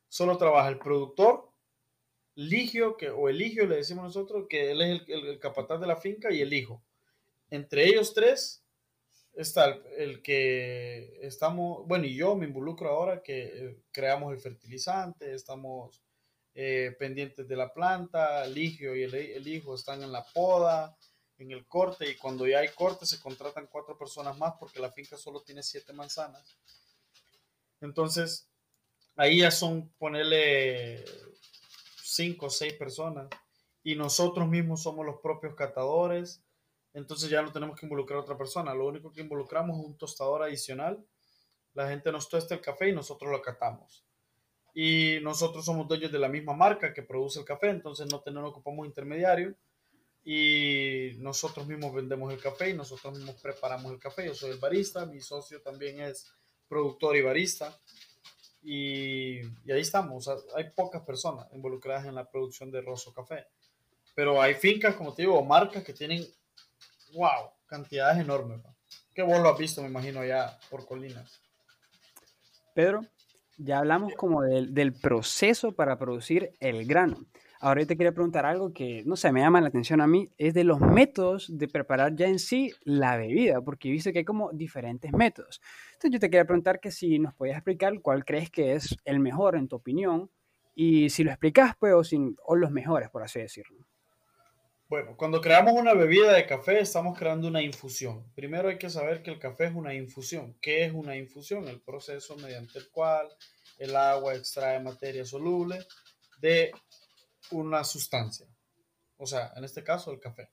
[0.09, 1.51] solo trabaja el productor,
[2.35, 6.33] Ligio, que, o Eligio le decimos nosotros, que él es el, capataz de la finca,
[6.33, 6.83] y el hijo.
[7.49, 8.60] Entre ellos tres
[9.33, 15.33] está el, que estamos, bueno, y yo me involucro ahora que eh, creamos el fertilizante,
[15.33, 16.01] estamos
[16.53, 20.97] eh, pendientes de la planta, Ligio y el, el, hijo están en la poda,
[21.37, 24.91] en el corte, y cuando ya hay corte se contratan cuatro personas más porque la
[24.91, 26.57] finca solo tiene siete manzanas.
[27.79, 28.47] Entonces,
[29.15, 31.03] ahí ya son ponerle
[32.03, 33.27] cinco o seis personas
[33.83, 36.43] y nosotros mismos somos los propios catadores,
[36.93, 39.97] entonces ya no tenemos que involucrar a otra persona, lo único que involucramos es un
[39.97, 41.03] tostador adicional,
[41.73, 44.05] la gente nos tosta el café y nosotros lo catamos.
[44.73, 48.51] Y nosotros somos dueños de la misma marca que produce el café, entonces no tenemos,
[48.51, 49.55] ocupamos intermediario.
[50.23, 54.27] y nosotros mismos vendemos el café y nosotros mismos preparamos el café.
[54.27, 56.31] Yo soy el barista, mi socio también es
[56.67, 57.77] productor y barista.
[58.63, 60.29] Y, ahí estamos.
[60.55, 63.47] hay pocas personas involucradas en la producción de Rosso Café.
[64.15, 66.25] Pero hay fincas, como te digo, marcas que tienen,
[67.13, 68.61] wow, cantidades enormes.
[69.13, 71.41] Que vos lo has visto, me imagino, allá por colinas.
[72.73, 73.01] Pedro,
[73.57, 77.25] ya hablamos como del, del proceso para producir el grano.
[77.59, 80.31] Ahora yo te quería preguntar algo que, no sé, me llama la atención a mí,
[80.39, 84.19] es de los métodos de preparar ya en sí la bebida, porque he visto que
[84.19, 85.61] hay como diferentes métodos.
[85.93, 89.19] Entonces yo te quería preguntar que si nos podías explicar cuál crees que es el
[89.19, 90.31] mejor en tu opinión,
[90.73, 93.85] y si lo explicas, pues, o, sin, o los mejores, por así decirlo.
[94.91, 98.29] Bueno, cuando creamos una bebida de café, estamos creando una infusión.
[98.33, 100.57] Primero hay que saber que el café es una infusión.
[100.61, 101.65] ¿Qué es una infusión?
[101.69, 103.29] El proceso mediante el cual
[103.77, 105.79] el agua extrae materia soluble
[106.41, 106.73] de
[107.51, 108.47] una sustancia.
[109.15, 110.51] O sea, en este caso, el café.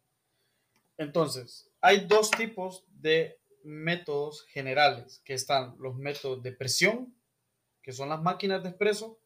[0.98, 7.12] Entonces, hay dos tipos de métodos generales, que están los métodos de presión,
[7.82, 9.18] que son las máquinas de expreso,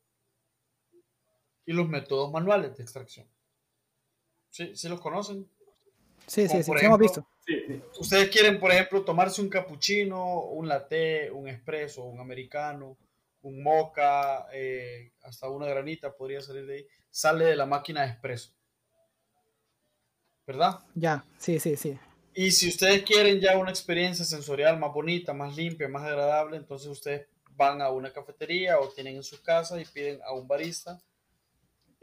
[1.66, 3.28] y los métodos manuales de extracción.
[4.52, 5.48] ¿Sí, ¿sí los conocen?
[6.26, 7.26] Sí, sí, sí, hemos visto.
[7.98, 12.98] Ustedes quieren, por ejemplo, tomarse un cappuccino, un latte, un espresso, un americano,
[13.40, 18.08] un moca, eh, hasta una granita podría salir de ahí sale de la máquina de
[18.08, 18.52] expreso.
[20.46, 20.80] ¿Verdad?
[20.94, 21.98] Ya, sí, sí, sí.
[22.34, 26.88] Y si ustedes quieren ya una experiencia sensorial más bonita, más limpia, más agradable, entonces
[26.88, 31.00] ustedes van a una cafetería o tienen en sus casas y piden a un barista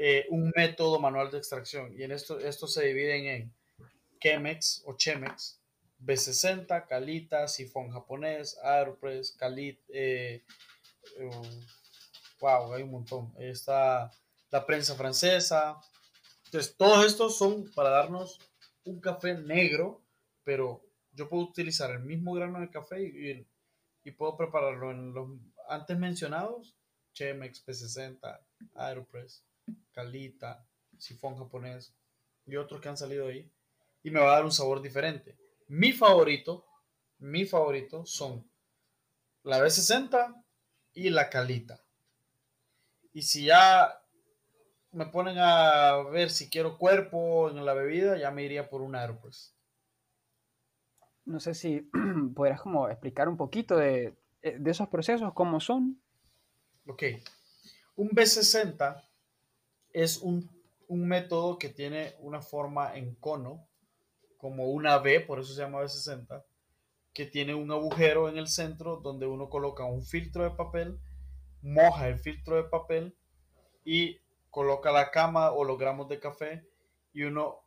[0.02, 1.94] eh, un método manual de extracción.
[1.94, 3.54] Y en esto, se dividen en
[4.22, 5.60] Chemex o Chemex,
[6.02, 10.42] B60, Calita, sifón japonés, Aeropress, Calit, eh,
[11.18, 11.30] eh,
[12.40, 13.34] wow, hay un montón.
[13.38, 14.10] Está
[14.52, 15.82] la prensa francesa.
[16.46, 18.40] Entonces, todos estos son para darnos
[18.86, 20.02] un café negro,
[20.46, 20.82] pero
[21.12, 23.46] yo puedo utilizar el mismo grano de café y,
[24.06, 25.30] y puedo prepararlo en los
[25.68, 26.74] antes mencionados,
[27.12, 28.40] Chemex, P60,
[28.76, 29.44] Aeropress,
[29.92, 30.66] Calita,
[30.98, 31.94] sifón japonés
[32.46, 33.52] y otros que han salido ahí.
[34.04, 35.38] Y me va a dar un sabor diferente.
[35.68, 36.66] Mi favorito,
[37.20, 38.50] mi favorito son
[39.44, 40.44] la B60
[40.94, 41.84] y la Calita.
[43.14, 44.02] Y si ya
[44.92, 48.96] me ponen a ver si quiero cuerpo en la bebida, ya me iría por un
[48.96, 49.56] Aeropress.
[51.26, 51.90] No sé si
[52.36, 56.02] podrías como explicar un poquito eh, de, esos procesos, cómo son.
[56.88, 57.04] Ok.
[57.96, 59.09] Un B60
[59.94, 60.50] es un,
[60.88, 63.68] un, método que tiene una forma en cono,
[64.38, 66.44] como una B, por eso se llama B60,
[67.14, 71.00] que tiene un agujero en el centro donde uno coloca un filtro de papel,
[71.62, 73.16] moja el filtro de papel
[73.84, 76.66] y coloca la cama o los gramos de café
[77.14, 77.64] y uno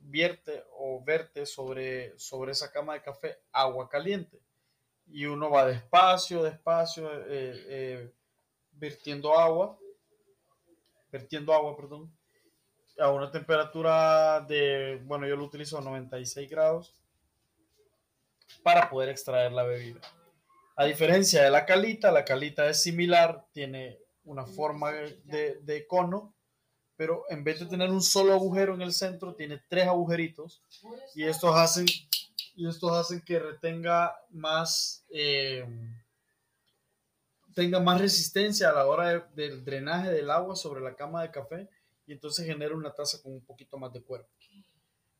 [0.00, 4.40] vierte o verte sobre, sobre esa cama de café agua caliente.
[5.08, 8.12] Y uno va despacio, despacio, eh, eh,
[8.72, 9.78] vertiendo agua,
[11.18, 12.10] vertiendo agua, perdón,
[12.98, 16.94] a una temperatura de, bueno, yo lo utilizo a 96 grados
[18.62, 20.00] para poder extraer la bebida.
[20.76, 26.34] A diferencia de la calita, la calita es similar, tiene una forma de, cono,
[26.96, 30.62] pero en vez de tener un solo agujero en el centro, tiene tres agujeritos
[31.14, 31.86] y estos hacen,
[32.56, 35.66] y estos hacen que retenga más, eh,
[37.56, 41.66] tenga más resistencia a la hora del drenaje del agua sobre la cama de café
[42.06, 44.28] y entonces genera una taza con un poquito más de cuerpo.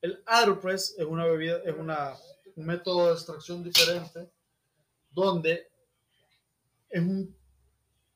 [0.03, 2.13] El Aeropress es una bebida, es una,
[2.55, 4.29] un método de extracción diferente
[5.11, 5.67] donde
[6.91, 7.35] es un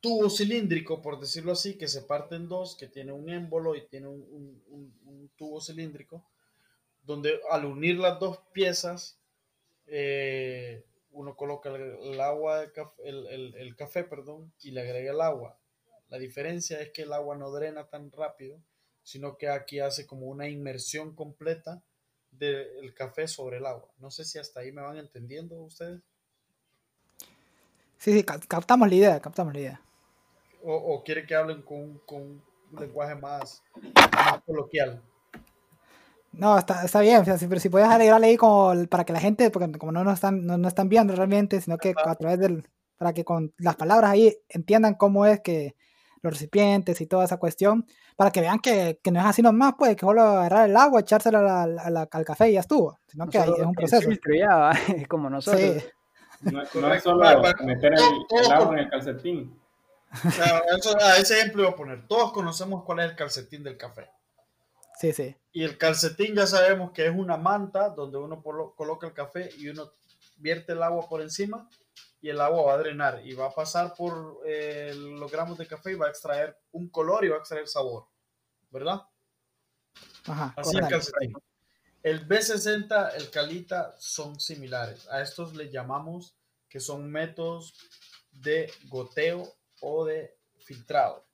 [0.02, 3.86] tubo cilíndrico, por decirlo así, que se parte en dos, que tiene un émbolo y
[3.86, 6.22] tiene un, tubo cilíndrico,
[7.02, 9.18] donde al unir las dos piezas,
[9.86, 12.64] eh, uno coloca el, agua,
[13.04, 15.58] el, café, perdón, y le agrega el agua.
[16.08, 18.60] La diferencia es que el agua no drena tan rápido,
[19.02, 21.82] sino que aquí hace como una inmersión completa
[22.30, 23.90] del café sobre el agua.
[23.98, 26.00] No sé si hasta ahí me van entendiendo ustedes.
[27.98, 29.82] Sí, sí, captamos la idea, captamos la idea
[30.62, 33.62] o, quiere que hablen con, con un lenguaje más,
[34.46, 35.02] coloquial?
[36.32, 39.70] No, está, está bien, pero si puedes alegrarle ahí como para que la gente, porque
[39.78, 43.24] como no nos están, no, están viendo realmente, sino que a través del, para que
[43.24, 45.74] con las palabras ahí entiendan cómo es que
[46.22, 49.74] los recipientes y toda esa cuestión, para que vean que, que no es así nomás,
[49.78, 53.48] pues, que solo agarrar el agua, echárselo al café y ya estuvo, sino que es
[53.48, 54.08] un proceso.
[55.08, 55.82] como nosotros.
[56.42, 56.52] Sí.
[56.52, 56.62] No,
[56.94, 59.60] es solo meter el agua en el calcetín
[61.00, 62.08] a ese ejemplo voy a poner.
[62.08, 64.10] Todos conocemos cuál es el calcetín del café.
[65.00, 65.34] Sí, sí.
[65.52, 69.70] Y el calcetín ya sabemos que es una manta donde uno coloca el café y
[69.70, 69.94] uno
[70.36, 71.70] vierte el agua por encima
[72.20, 75.66] y el agua va a drenar y va a pasar por eh, los gramos de
[75.66, 78.08] café y va a extraer un color y va a extraer sabor,
[78.70, 79.00] ¿verdad?
[80.26, 81.32] Ajá, Así el calcetín.
[82.02, 85.08] El B60, el Calita son similares.
[85.08, 86.36] A estos le llamamos
[86.68, 87.74] que son métodos
[88.32, 91.26] de goteo o de filtrado.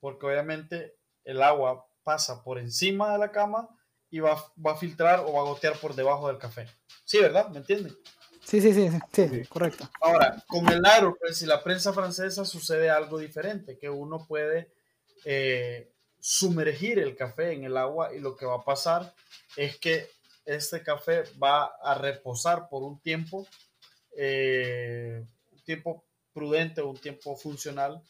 [0.00, 3.68] Porque obviamente el agua pasa por encima de la cama
[4.10, 6.66] y va, va a filtrar o va a gotear por debajo del café.
[7.04, 7.48] Sí, ¿verdad?
[7.48, 7.96] ¿Me entienden?
[8.42, 9.88] Sí, sí, sí, sí, correcto.
[10.00, 14.72] Ahora, con el Aeropress y la prensa francesa sucede algo diferente, que uno puede
[15.24, 19.14] eh, sumergir el café en el agua y lo que va a pasar
[19.56, 20.08] es que
[20.44, 23.46] este café va a reposar por un tiempo,
[24.16, 28.02] eh, un tiempo prudente, un tiempo funcional,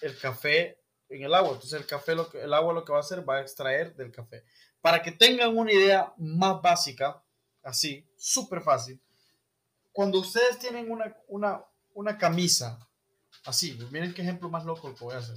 [0.00, 0.77] el café
[1.08, 1.52] en el agua.
[1.52, 3.94] Entonces el café, lo que, el agua lo que va a hacer va a extraer
[3.96, 4.44] del café.
[4.80, 7.22] Para que tengan una idea más básica,
[7.62, 9.00] así, súper fácil,
[9.92, 12.78] cuando ustedes tienen una, una, una camisa,
[13.44, 15.36] así, miren qué ejemplo más loco que voy a hacer.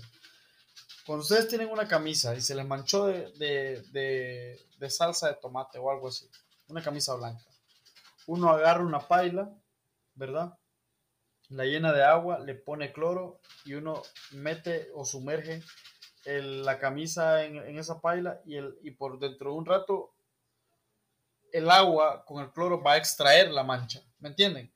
[1.05, 5.79] Cuando ustedes tienen una camisa y se les manchó de, de, de, salsa de tomate
[5.79, 6.29] o algo así,
[6.67, 7.43] una camisa blanca,
[8.27, 9.51] uno agarra una paila,
[10.13, 10.55] ¿verdad?
[11.51, 15.61] La llena de agua, le pone cloro y uno mete o sumerge
[16.25, 20.13] la camisa en, en, esa paila y, el, y por dentro de un rato
[21.51, 24.01] el agua con el cloro va a extraer la mancha.
[24.19, 24.71] ¿Me entienden?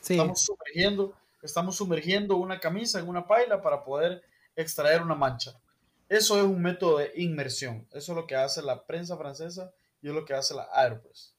[0.00, 0.14] Sí.
[0.14, 4.22] Estamos sumergiendo, estamos sumergiendo una camisa en una paila para poder
[4.56, 5.52] extraer una mancha.
[6.08, 7.86] Eso es un método de inmersión.
[7.92, 11.34] Eso es lo que hace la prensa francesa y es lo que hace la Aeropress.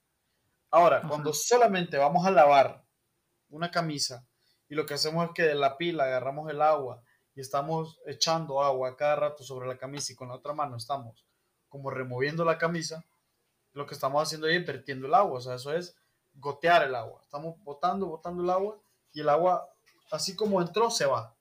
[0.70, 2.84] Ahora, cuando solamente vamos a lavar
[3.50, 4.26] una camisa
[4.72, 7.04] y lo que hacemos es que de la pila agarramos el agua
[7.36, 11.26] y estamos echando agua cada rato sobre la camisa y con la otra mano estamos
[11.68, 13.04] como removiendo la camisa,
[13.74, 15.98] lo que estamos haciendo es vertiendo el agua, o sea, eso es
[16.36, 17.20] gotear el agua.
[17.22, 18.80] Estamos botando, botando el agua
[19.12, 19.70] y el agua,
[20.10, 21.36] así como entró, se va.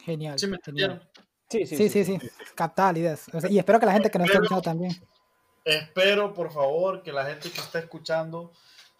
[0.00, 0.38] Genial.
[0.38, 1.02] ¿Sí me entendieron?
[1.48, 2.18] Sí, sí, sí, sí,
[2.54, 3.28] Captar ideas.
[3.48, 4.92] y espero que la gente que nos está escuchando también.
[5.64, 8.52] Espero, por favor, que la gente que está escuchando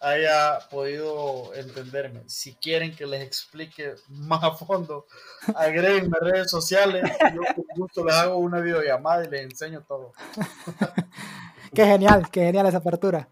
[0.05, 2.21] haya podido entenderme.
[2.27, 5.07] Si quieren que les explique más a fondo,
[5.55, 7.03] agréguenme redes sociales.
[7.33, 10.13] Yo con gusto les hago una videollamada y les enseño todo.
[11.73, 13.27] qué genial, qué genial esa apertura.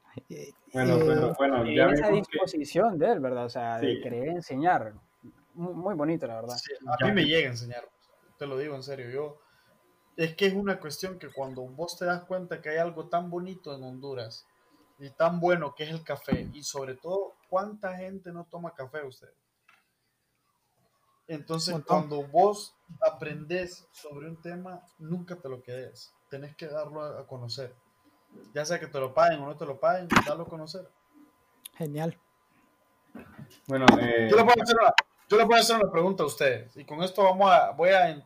[0.73, 3.45] Bueno, eh, bueno, ya esa disposición de él, ¿verdad?
[3.45, 4.93] O sea, de querer enseñar.
[5.53, 6.57] Muy, bonito, la verdad.
[6.87, 7.87] a mí me llega a enseñar,
[8.39, 9.11] te lo digo en serio.
[9.11, 9.37] Yo,
[10.17, 13.29] es que es una cuestión que cuando vos te das cuenta que hay algo tan
[13.29, 14.47] bonito en Honduras,
[14.99, 19.03] y tan bueno que es el café y sobre todo cuánta gente no toma café
[19.05, 19.29] usted.
[21.27, 27.25] Entonces cuando vos aprendes sobre un tema, nunca te lo quedes, tenés que darlo a,
[27.27, 27.73] conocer.
[28.53, 30.89] Ya sea que te lo paguen o no te lo paguen, darlo a conocer.
[31.75, 32.19] Genial.
[33.67, 34.27] Bueno, eh...
[34.29, 34.93] yo, le puedo hacer una,
[35.29, 38.25] yo le hacer una pregunta a ustedes y con esto vamos a, voy a,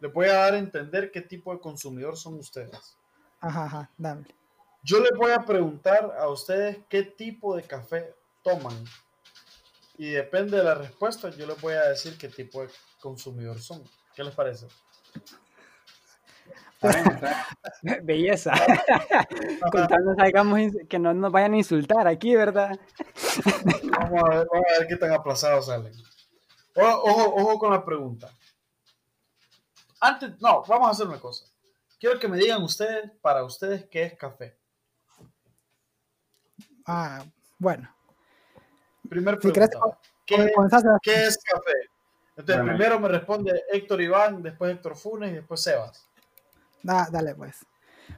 [0.00, 2.96] le voy a dar a entender qué tipo de consumidor son ustedes.
[3.40, 4.26] Ajá, ajá, dame.
[4.82, 8.84] Yo les voy a preguntar a ustedes qué tipo de café toman.
[9.98, 12.68] Y depende de la respuesta, yo les voy a decir qué tipo de
[13.00, 13.82] consumidor son.
[14.14, 14.66] ¿Qué les parece?
[18.02, 18.52] Belleza.
[19.72, 20.16] Contarnos,
[20.88, 22.78] que no nos vayan a insultar aquí, ¿verdad?
[23.98, 25.92] Vamos a ver, vamos a ver qué tan aplazados salen.
[26.74, 28.30] Ojo, ojo con la pregunta.
[30.00, 31.46] Antes, no, vamos a hacer una cosa.
[31.98, 34.58] Quiero que me digan ustedes, para ustedes, qué es café.
[36.86, 37.24] Ah,
[37.58, 37.88] bueno.
[39.08, 39.68] Primer pregunta.
[40.24, 41.72] ¿Qué, es café?
[42.36, 46.08] Entonces, primero me responde Héctor Iván, después Héctor Funes y después Sebas.
[46.82, 47.64] dale, pues.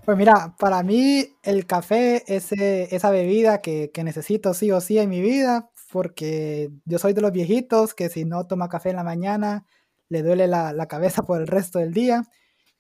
[0.05, 5.09] Pues mira, para mí el café es esa bebida que, necesito sí o sí en
[5.09, 9.05] mi vida, porque yo soy de los viejitos que si no toma café en la
[9.05, 9.65] mañana
[10.11, 12.25] le duele la, la cabeza por el resto del día.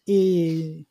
[0.04, 0.86] Y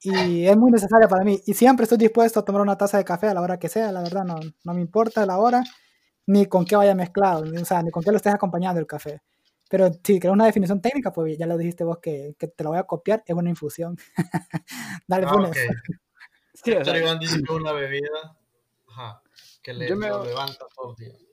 [0.00, 1.40] y es muy necesaria para mí.
[1.46, 3.92] Y siempre estoy dispuesto a tomar una taza de café a la hora que sea,
[3.92, 5.62] la verdad, no, no me importa la hora,
[6.26, 9.22] ni con qué vaya mezclado, o sea, ni con qué lo estés acompañando el café.
[9.68, 12.70] Pero si quieres una definición técnica, pues ya lo dijiste vos que, que te lo
[12.70, 13.96] voy a copiar, es una infusión.
[15.08, 15.68] Dale, ah, okay.
[16.54, 18.36] Sí, o sea, Iván dice que es una bebida
[19.62, 20.08] que le, me...
[20.08, 21.25] lo levanta todos los días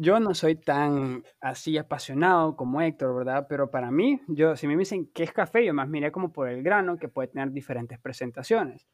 [0.00, 3.46] yo no soy tan así apasionado como Héctor, ¿verdad?
[3.50, 6.48] Pero para mí, yo, si me dicen qué es café, yo más miré como por
[6.48, 8.86] el grano, que puede tener diferentes presentaciones.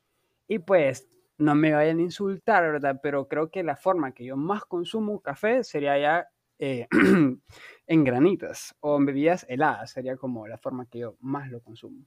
[0.49, 2.99] Y pues, no me vayan a insultar, ¿verdad?
[3.01, 6.29] Pero creo que la forma que yo más consumo café sería ya
[6.59, 6.89] eh,
[7.87, 12.05] en granitas o en bebidas heladas, sería como la forma que yo más lo consumo.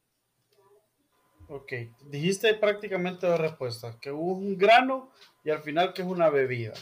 [1.48, 1.72] Ok,
[2.10, 5.12] dijiste prácticamente dos respuestas, que hubo un grano
[5.46, 6.74] y al final que es una bebida.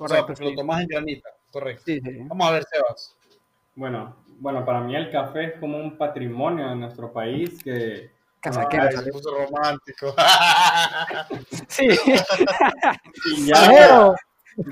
[0.00, 0.14] Correcto.
[0.14, 1.82] O sea, porque lo tomas en granita, correcto.
[1.84, 2.18] Sí, sí.
[2.22, 3.16] Vamos a ver, Sebas.
[3.74, 8.10] Bueno, bueno, para mí el café es como un patrimonio de nuestro país que...
[8.40, 10.14] Casaquero, ah, se puso romántico.
[11.68, 11.88] sí.
[13.36, 14.14] y ya,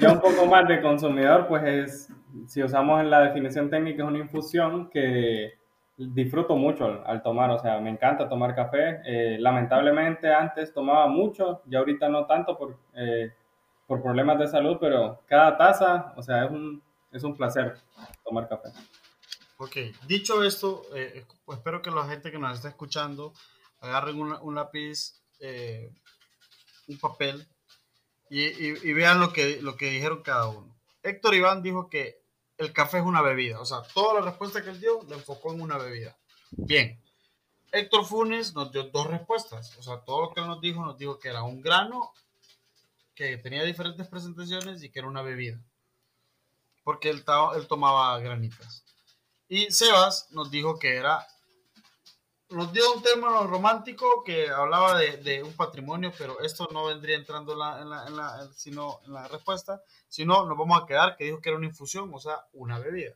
[0.01, 2.13] ya un poco más de consumidor, pues es,
[2.47, 5.59] si usamos en la definición técnica, es una infusión que
[5.99, 9.03] disfruto mucho al, tomar, o sea, me encanta tomar café.
[9.05, 13.31] Eh, lamentablemente antes tomaba mucho, ya ahorita no tanto por, eh,
[13.89, 16.81] por problemas de salud, pero cada taza, o sea, es un,
[17.11, 17.77] es un placer
[18.23, 18.69] tomar café.
[19.57, 19.77] Ok,
[20.07, 23.33] dicho esto, eh, espero que la gente que nos está escuchando
[23.81, 25.21] agarren un, lápiz,
[26.87, 27.49] un papel
[28.31, 30.77] y, y, vean lo que, lo que dijeron cada uno.
[31.03, 32.21] Héctor Iván dijo que
[32.59, 33.61] el café es una bebida.
[33.61, 36.17] O sea, toda la respuesta que él dio le enfocó en una bebida.
[36.51, 37.01] Bien.
[37.73, 39.77] Héctor Funes nos dio dos respuestas.
[39.79, 42.13] O sea, todo lo que él nos dijo, nos dijo que era un grano
[43.19, 45.59] que tenía diferentes presentaciones y que era una bebida.
[46.85, 47.25] Porque él,
[47.57, 48.85] él tomaba granitas.
[49.49, 51.27] Y Sebas nos dijo que era
[52.51, 57.53] nos dio un término romántico que hablaba de, un patrimonio, pero esto no vendría entrando
[57.53, 57.59] en
[57.91, 61.49] la, en la, sino en la respuesta, sino nos vamos a quedar que dijo que
[61.49, 63.15] era una infusión, o sea, una bebida.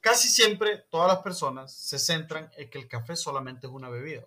[0.00, 4.24] Casi siempre todas las personas se centran en que el café solamente es una bebida.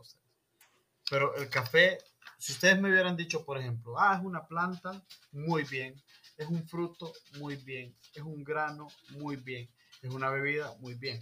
[1.10, 2.00] pero el café,
[2.46, 5.96] si ustedes me hubieran dicho, por ejemplo, ah, es una planta, muy bien,
[6.38, 9.70] es un fruto, muy bien, es un grano, muy bien,
[10.02, 11.20] es una bebida, muy bien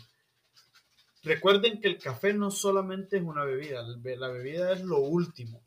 [1.23, 5.63] Recuerden que el café no solamente es una bebida, la bebida es lo último.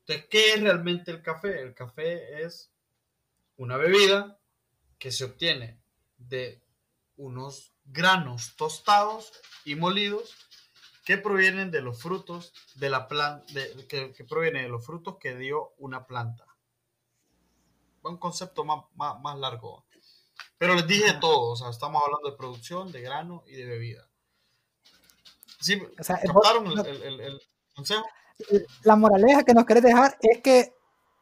[0.00, 1.60] Entonces, ¿qué es realmente el café?
[1.60, 2.72] El café es
[3.58, 4.40] una bebida
[4.98, 5.78] que se obtiene
[6.16, 6.62] de
[7.16, 9.30] unos granos tostados
[9.66, 10.34] y molidos
[11.08, 13.46] que provienen de los frutos de la planta,
[13.88, 16.44] que, que provienen de los frutos que dio una planta.
[18.02, 19.86] Un concepto más, más largo.
[20.58, 24.06] Pero les dije todo, o sea, estamos hablando de producción, de grano y de bebida.
[25.58, 26.30] Sí, o sea, el,
[27.74, 28.04] consejo?
[28.82, 30.74] La moraleja que nos querés dejar es que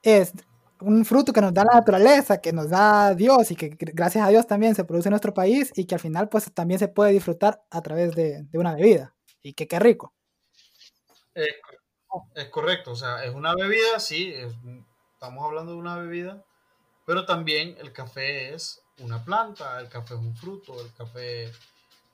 [0.03, 0.33] es
[0.81, 4.31] un fruto que nos da la naturaleza, que nos da Dios y que gracias a
[4.31, 7.13] Dios también se produce en nuestro país y que al final pues también se puede
[7.13, 9.16] disfrutar a través de, de una bebida
[9.47, 10.13] y que qué rico.
[11.35, 14.35] es correcto, o sea, es una bebida, sí,
[15.13, 16.45] estamos hablando de una bebida,
[17.05, 21.53] pero también el café es una planta, el café es un fruto, el café,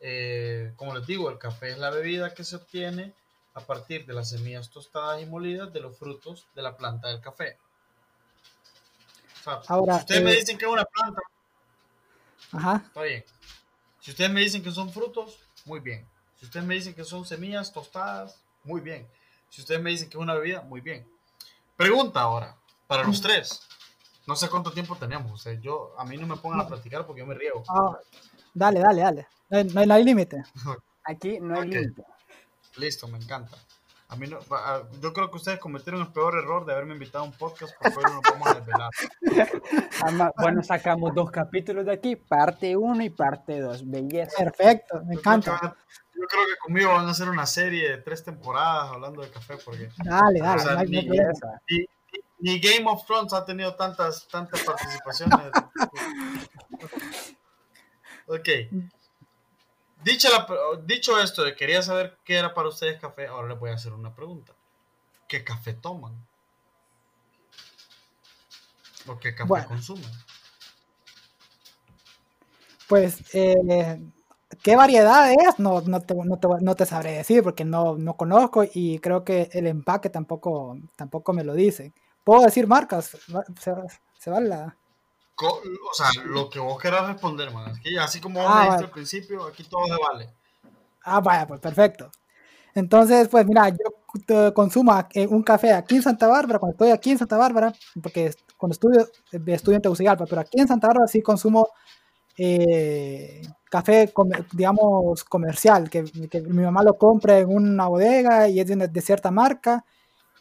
[0.01, 3.15] eh, como les digo, el café es la bebida que se obtiene
[3.55, 7.23] a partir de las semillas tostadas y molidas de los frutos de la planta del
[7.23, 7.57] café.
[9.69, 11.23] Ahora, si ustedes me eh, dicen que es una planta,
[12.87, 13.25] está bien.
[14.01, 16.12] Si ustedes me dicen que son frutos, muy bien.
[16.43, 19.07] Si ustedes me dicen que son semillas tostadas, muy bien.
[19.49, 21.07] Si ustedes me dicen que es una bebida, muy bien.
[21.77, 22.57] Pregunta ahora,
[22.89, 23.61] para los tres.
[24.27, 25.31] No sé cuánto tiempo tenemos.
[25.31, 27.63] O sea, yo, a mí no me pongan a platicar porque yo me riego.
[27.69, 27.97] Ah,
[28.53, 29.29] dale, dale, dale.
[29.73, 30.43] No hay, límite.
[31.05, 32.03] Aquí no hay límite.
[32.75, 33.57] Listo, me encanta.
[34.09, 34.41] A mí no,
[35.01, 37.99] yo creo que ustedes cometieron el peor error de haberme invitado a un podcast porque
[37.99, 38.91] hoy no nos vamos a desvelar.
[40.39, 43.89] bueno, sacamos dos capítulos de aquí, parte 1 y parte 2.
[43.89, 44.37] Belleza.
[44.37, 45.77] Perfecto, me encanta.
[46.15, 49.57] Yo creo que conmigo van a hacer una serie de tres temporadas hablando de café
[49.65, 49.89] porque...
[50.05, 51.89] Dale, dale.
[52.39, 55.39] Ni Game of Thrones ha tenido tantas, tantas participaciones.
[58.27, 58.49] ok.
[60.03, 60.29] Dicho,
[60.85, 64.13] dicho esto, quería saber qué era para ustedes café, ahora les voy a hacer una
[64.13, 64.53] pregunta.
[65.29, 66.27] ¿Qué café toman?
[69.07, 70.11] ¿O qué café consumen?
[72.89, 74.01] Pues, eh,
[74.63, 75.59] ¿qué variedad es?
[75.59, 79.25] No, no, te, no, te, no te sabré decir porque no, no conozco y creo
[79.25, 81.93] que el empaque tampoco, tampoco me lo dice.
[82.25, 83.17] ¿Puedo decir marcas?
[83.59, 83.75] Se,
[84.19, 84.77] se va la...
[85.45, 87.73] O sea, lo que vos querás responder, man.
[88.01, 90.31] así como vos ah, al principio, aquí todo se vale.
[91.03, 92.11] Ah, vaya, pues perfecto.
[92.75, 97.11] Entonces, pues mira, yo consumo eh, un café aquí en Santa Bárbara, cuando estoy aquí
[97.11, 99.09] en Santa Bárbara, porque cuando estudio,
[99.47, 101.69] estudio en Tegucigalpa, pero aquí en Santa Bárbara sí consumo
[102.37, 103.43] eh,
[103.73, 104.13] café,
[104.53, 109.83] digamos, comercial, que, mi mamá lo compra en una bodega y es de cierta marca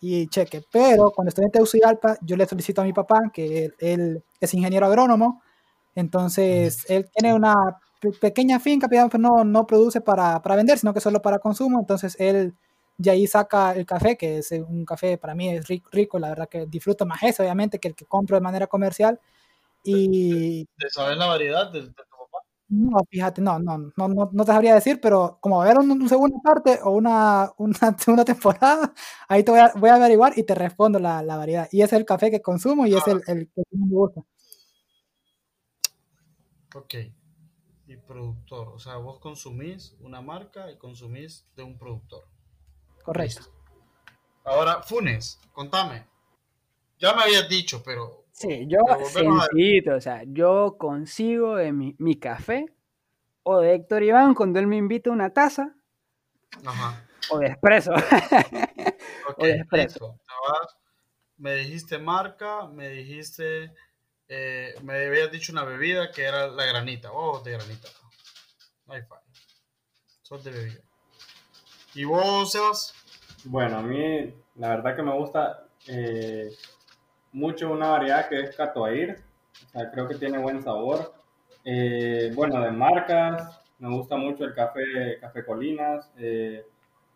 [0.02, 0.66] y cheque.
[0.70, 4.86] Pero cuando estoy en Tegucigalpa, yo le solicito a mi papá, que él, es ingeniero
[4.86, 5.42] agrónomo,
[5.96, 7.56] entonces él tiene una
[8.20, 12.18] pequeña finca, pero no, no produce para, para, vender, sino que solo para consumo, entonces
[12.20, 12.54] él
[12.98, 16.30] de ahí saca el café, que es un café para mí es rico, rico la
[16.30, 19.22] verdad que disfruto más eso, obviamente, que el que compro de manera comercial.
[19.84, 20.68] Y...
[20.90, 22.11] ¿Sabes la variedad de, papá?
[22.74, 25.80] No, fíjate, no, no, no, no, no te sabría decir, pero como va a haber
[25.80, 28.94] una un segunda parte o una, una segunda temporada,
[29.28, 31.68] ahí te voy a, voy a averiguar y te respondo la, la variedad.
[31.74, 34.22] Y es el café que consumo y es el, el que me gusta.
[36.76, 36.96] Ok.
[37.88, 38.70] Y productor.
[38.70, 42.26] O sea, vos consumís una marca y consumís de un productor.
[43.04, 43.42] Correcto.
[43.42, 43.54] Listo.
[44.46, 46.08] Ahora, Funes, contame.
[47.00, 52.20] Ya me habías dicho, pero Sí, yo sencillito, o sea, yo consigo de mi, mi
[52.20, 52.66] café
[53.44, 55.76] o de Héctor Iván cuando él me invita una taza
[56.66, 57.08] Ajá.
[57.30, 57.94] o de espresso.
[59.28, 60.78] Ok, O de vas,
[61.38, 63.72] Me dijiste marca, me dijiste,
[64.28, 67.12] eh, me habías dicho una bebida que era la granita.
[67.12, 67.88] Oh, de granita.
[68.88, 69.22] No hay falla.
[70.24, 70.82] Sos de bebida.
[71.94, 72.96] ¿Y vos, Sebas?
[73.44, 76.52] Bueno, a mí la verdad que me gusta eh,
[77.34, 79.22] mucho una variedad que es Catoair.
[79.94, 81.14] Creo que tiene buen sabor.
[81.64, 86.66] Eh, bueno, de marcas, me gusta mucho el café, café Colinas, eh,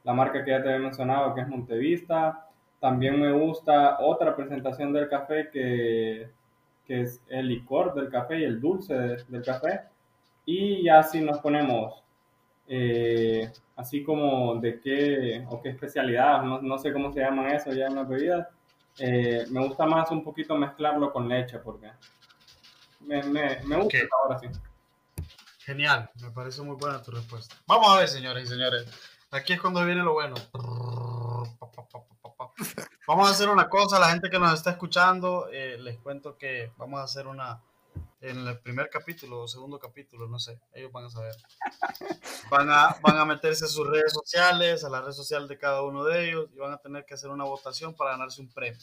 [0.04, 2.48] la marca que ya te había mencionado que es Montevista.
[2.80, 6.30] También me gusta otra presentación del café que,
[6.86, 9.82] que es el licor del café y el dulce de- del café.
[10.46, 12.04] Y ya si nos ponemos
[12.68, 17.72] eh, así como de qué o qué especialidad, no, no sé cómo se llaman eso
[17.74, 18.48] ya en las bebidas.
[18.98, 21.92] Eh, me gusta más un poquito mezclarlo con leche porque
[23.02, 24.48] me, me, me gusta sabor así.
[25.60, 27.56] Genial, me parece muy buena tu respuesta.
[27.68, 28.88] Vamos a ver, señores y señores.
[29.32, 30.36] Aquí es cuando viene lo bueno.
[33.08, 36.72] Vamos a hacer una cosa, la gente que nos está escuchando, eh, les cuento que
[36.78, 37.62] vamos a hacer una,
[38.30, 41.36] en el primer capítulo o segundo capítulo, no sé, ellos van a saber.
[42.50, 45.82] Van a, van a meterse a sus redes sociales, a la red social de cada
[45.84, 48.80] uno de ellos y van a tener que hacer una votación para ganarse un premio.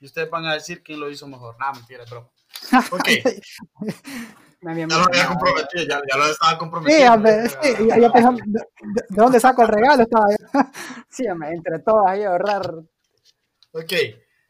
[0.00, 1.56] Y ustedes van a decir quién lo hizo mejor.
[1.58, 2.28] Nada, mentira, es broma.
[2.90, 3.08] Ok,
[4.60, 7.12] Me había ya lo había comprometido, ya, ya lo estaba Sí, comprometiendo.
[7.14, 10.02] hombre, sí, yo ¿de, de- de dónde saco el regalo?
[10.02, 10.26] Estaba.
[11.10, 12.74] Sí, hombre, entre todas ahí ahorrar.
[13.72, 13.92] Ok,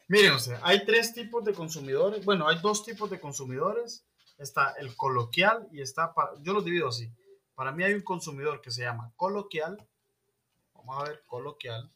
[0.08, 2.24] miren ustedes, hay tres tipos de consumidores.
[2.24, 4.04] Bueno, hay dos tipos de consumidores.
[4.38, 7.10] Está el coloquial y está, pa- yo los divido así.
[7.54, 9.86] Para mí hay un consumidor que se llama coloquial.
[10.74, 11.90] Vamos a ver, coloquial.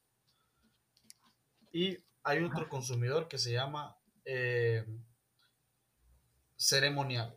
[1.73, 4.87] Y hay otro consumidor que se llama eh,
[6.57, 7.37] ceremonial.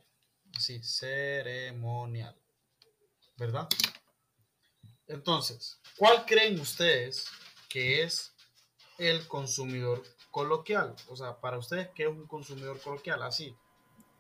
[0.56, 2.38] Así, ceremonial.
[3.38, 3.68] ¿Verdad?
[5.08, 7.26] Entonces, ¿cuál creen ustedes
[7.68, 8.34] que es
[8.98, 10.96] el consumidor coloquial?
[11.10, 13.22] O sea, para ustedes, ¿qué es un consumidor coloquial?
[13.24, 13.56] Así,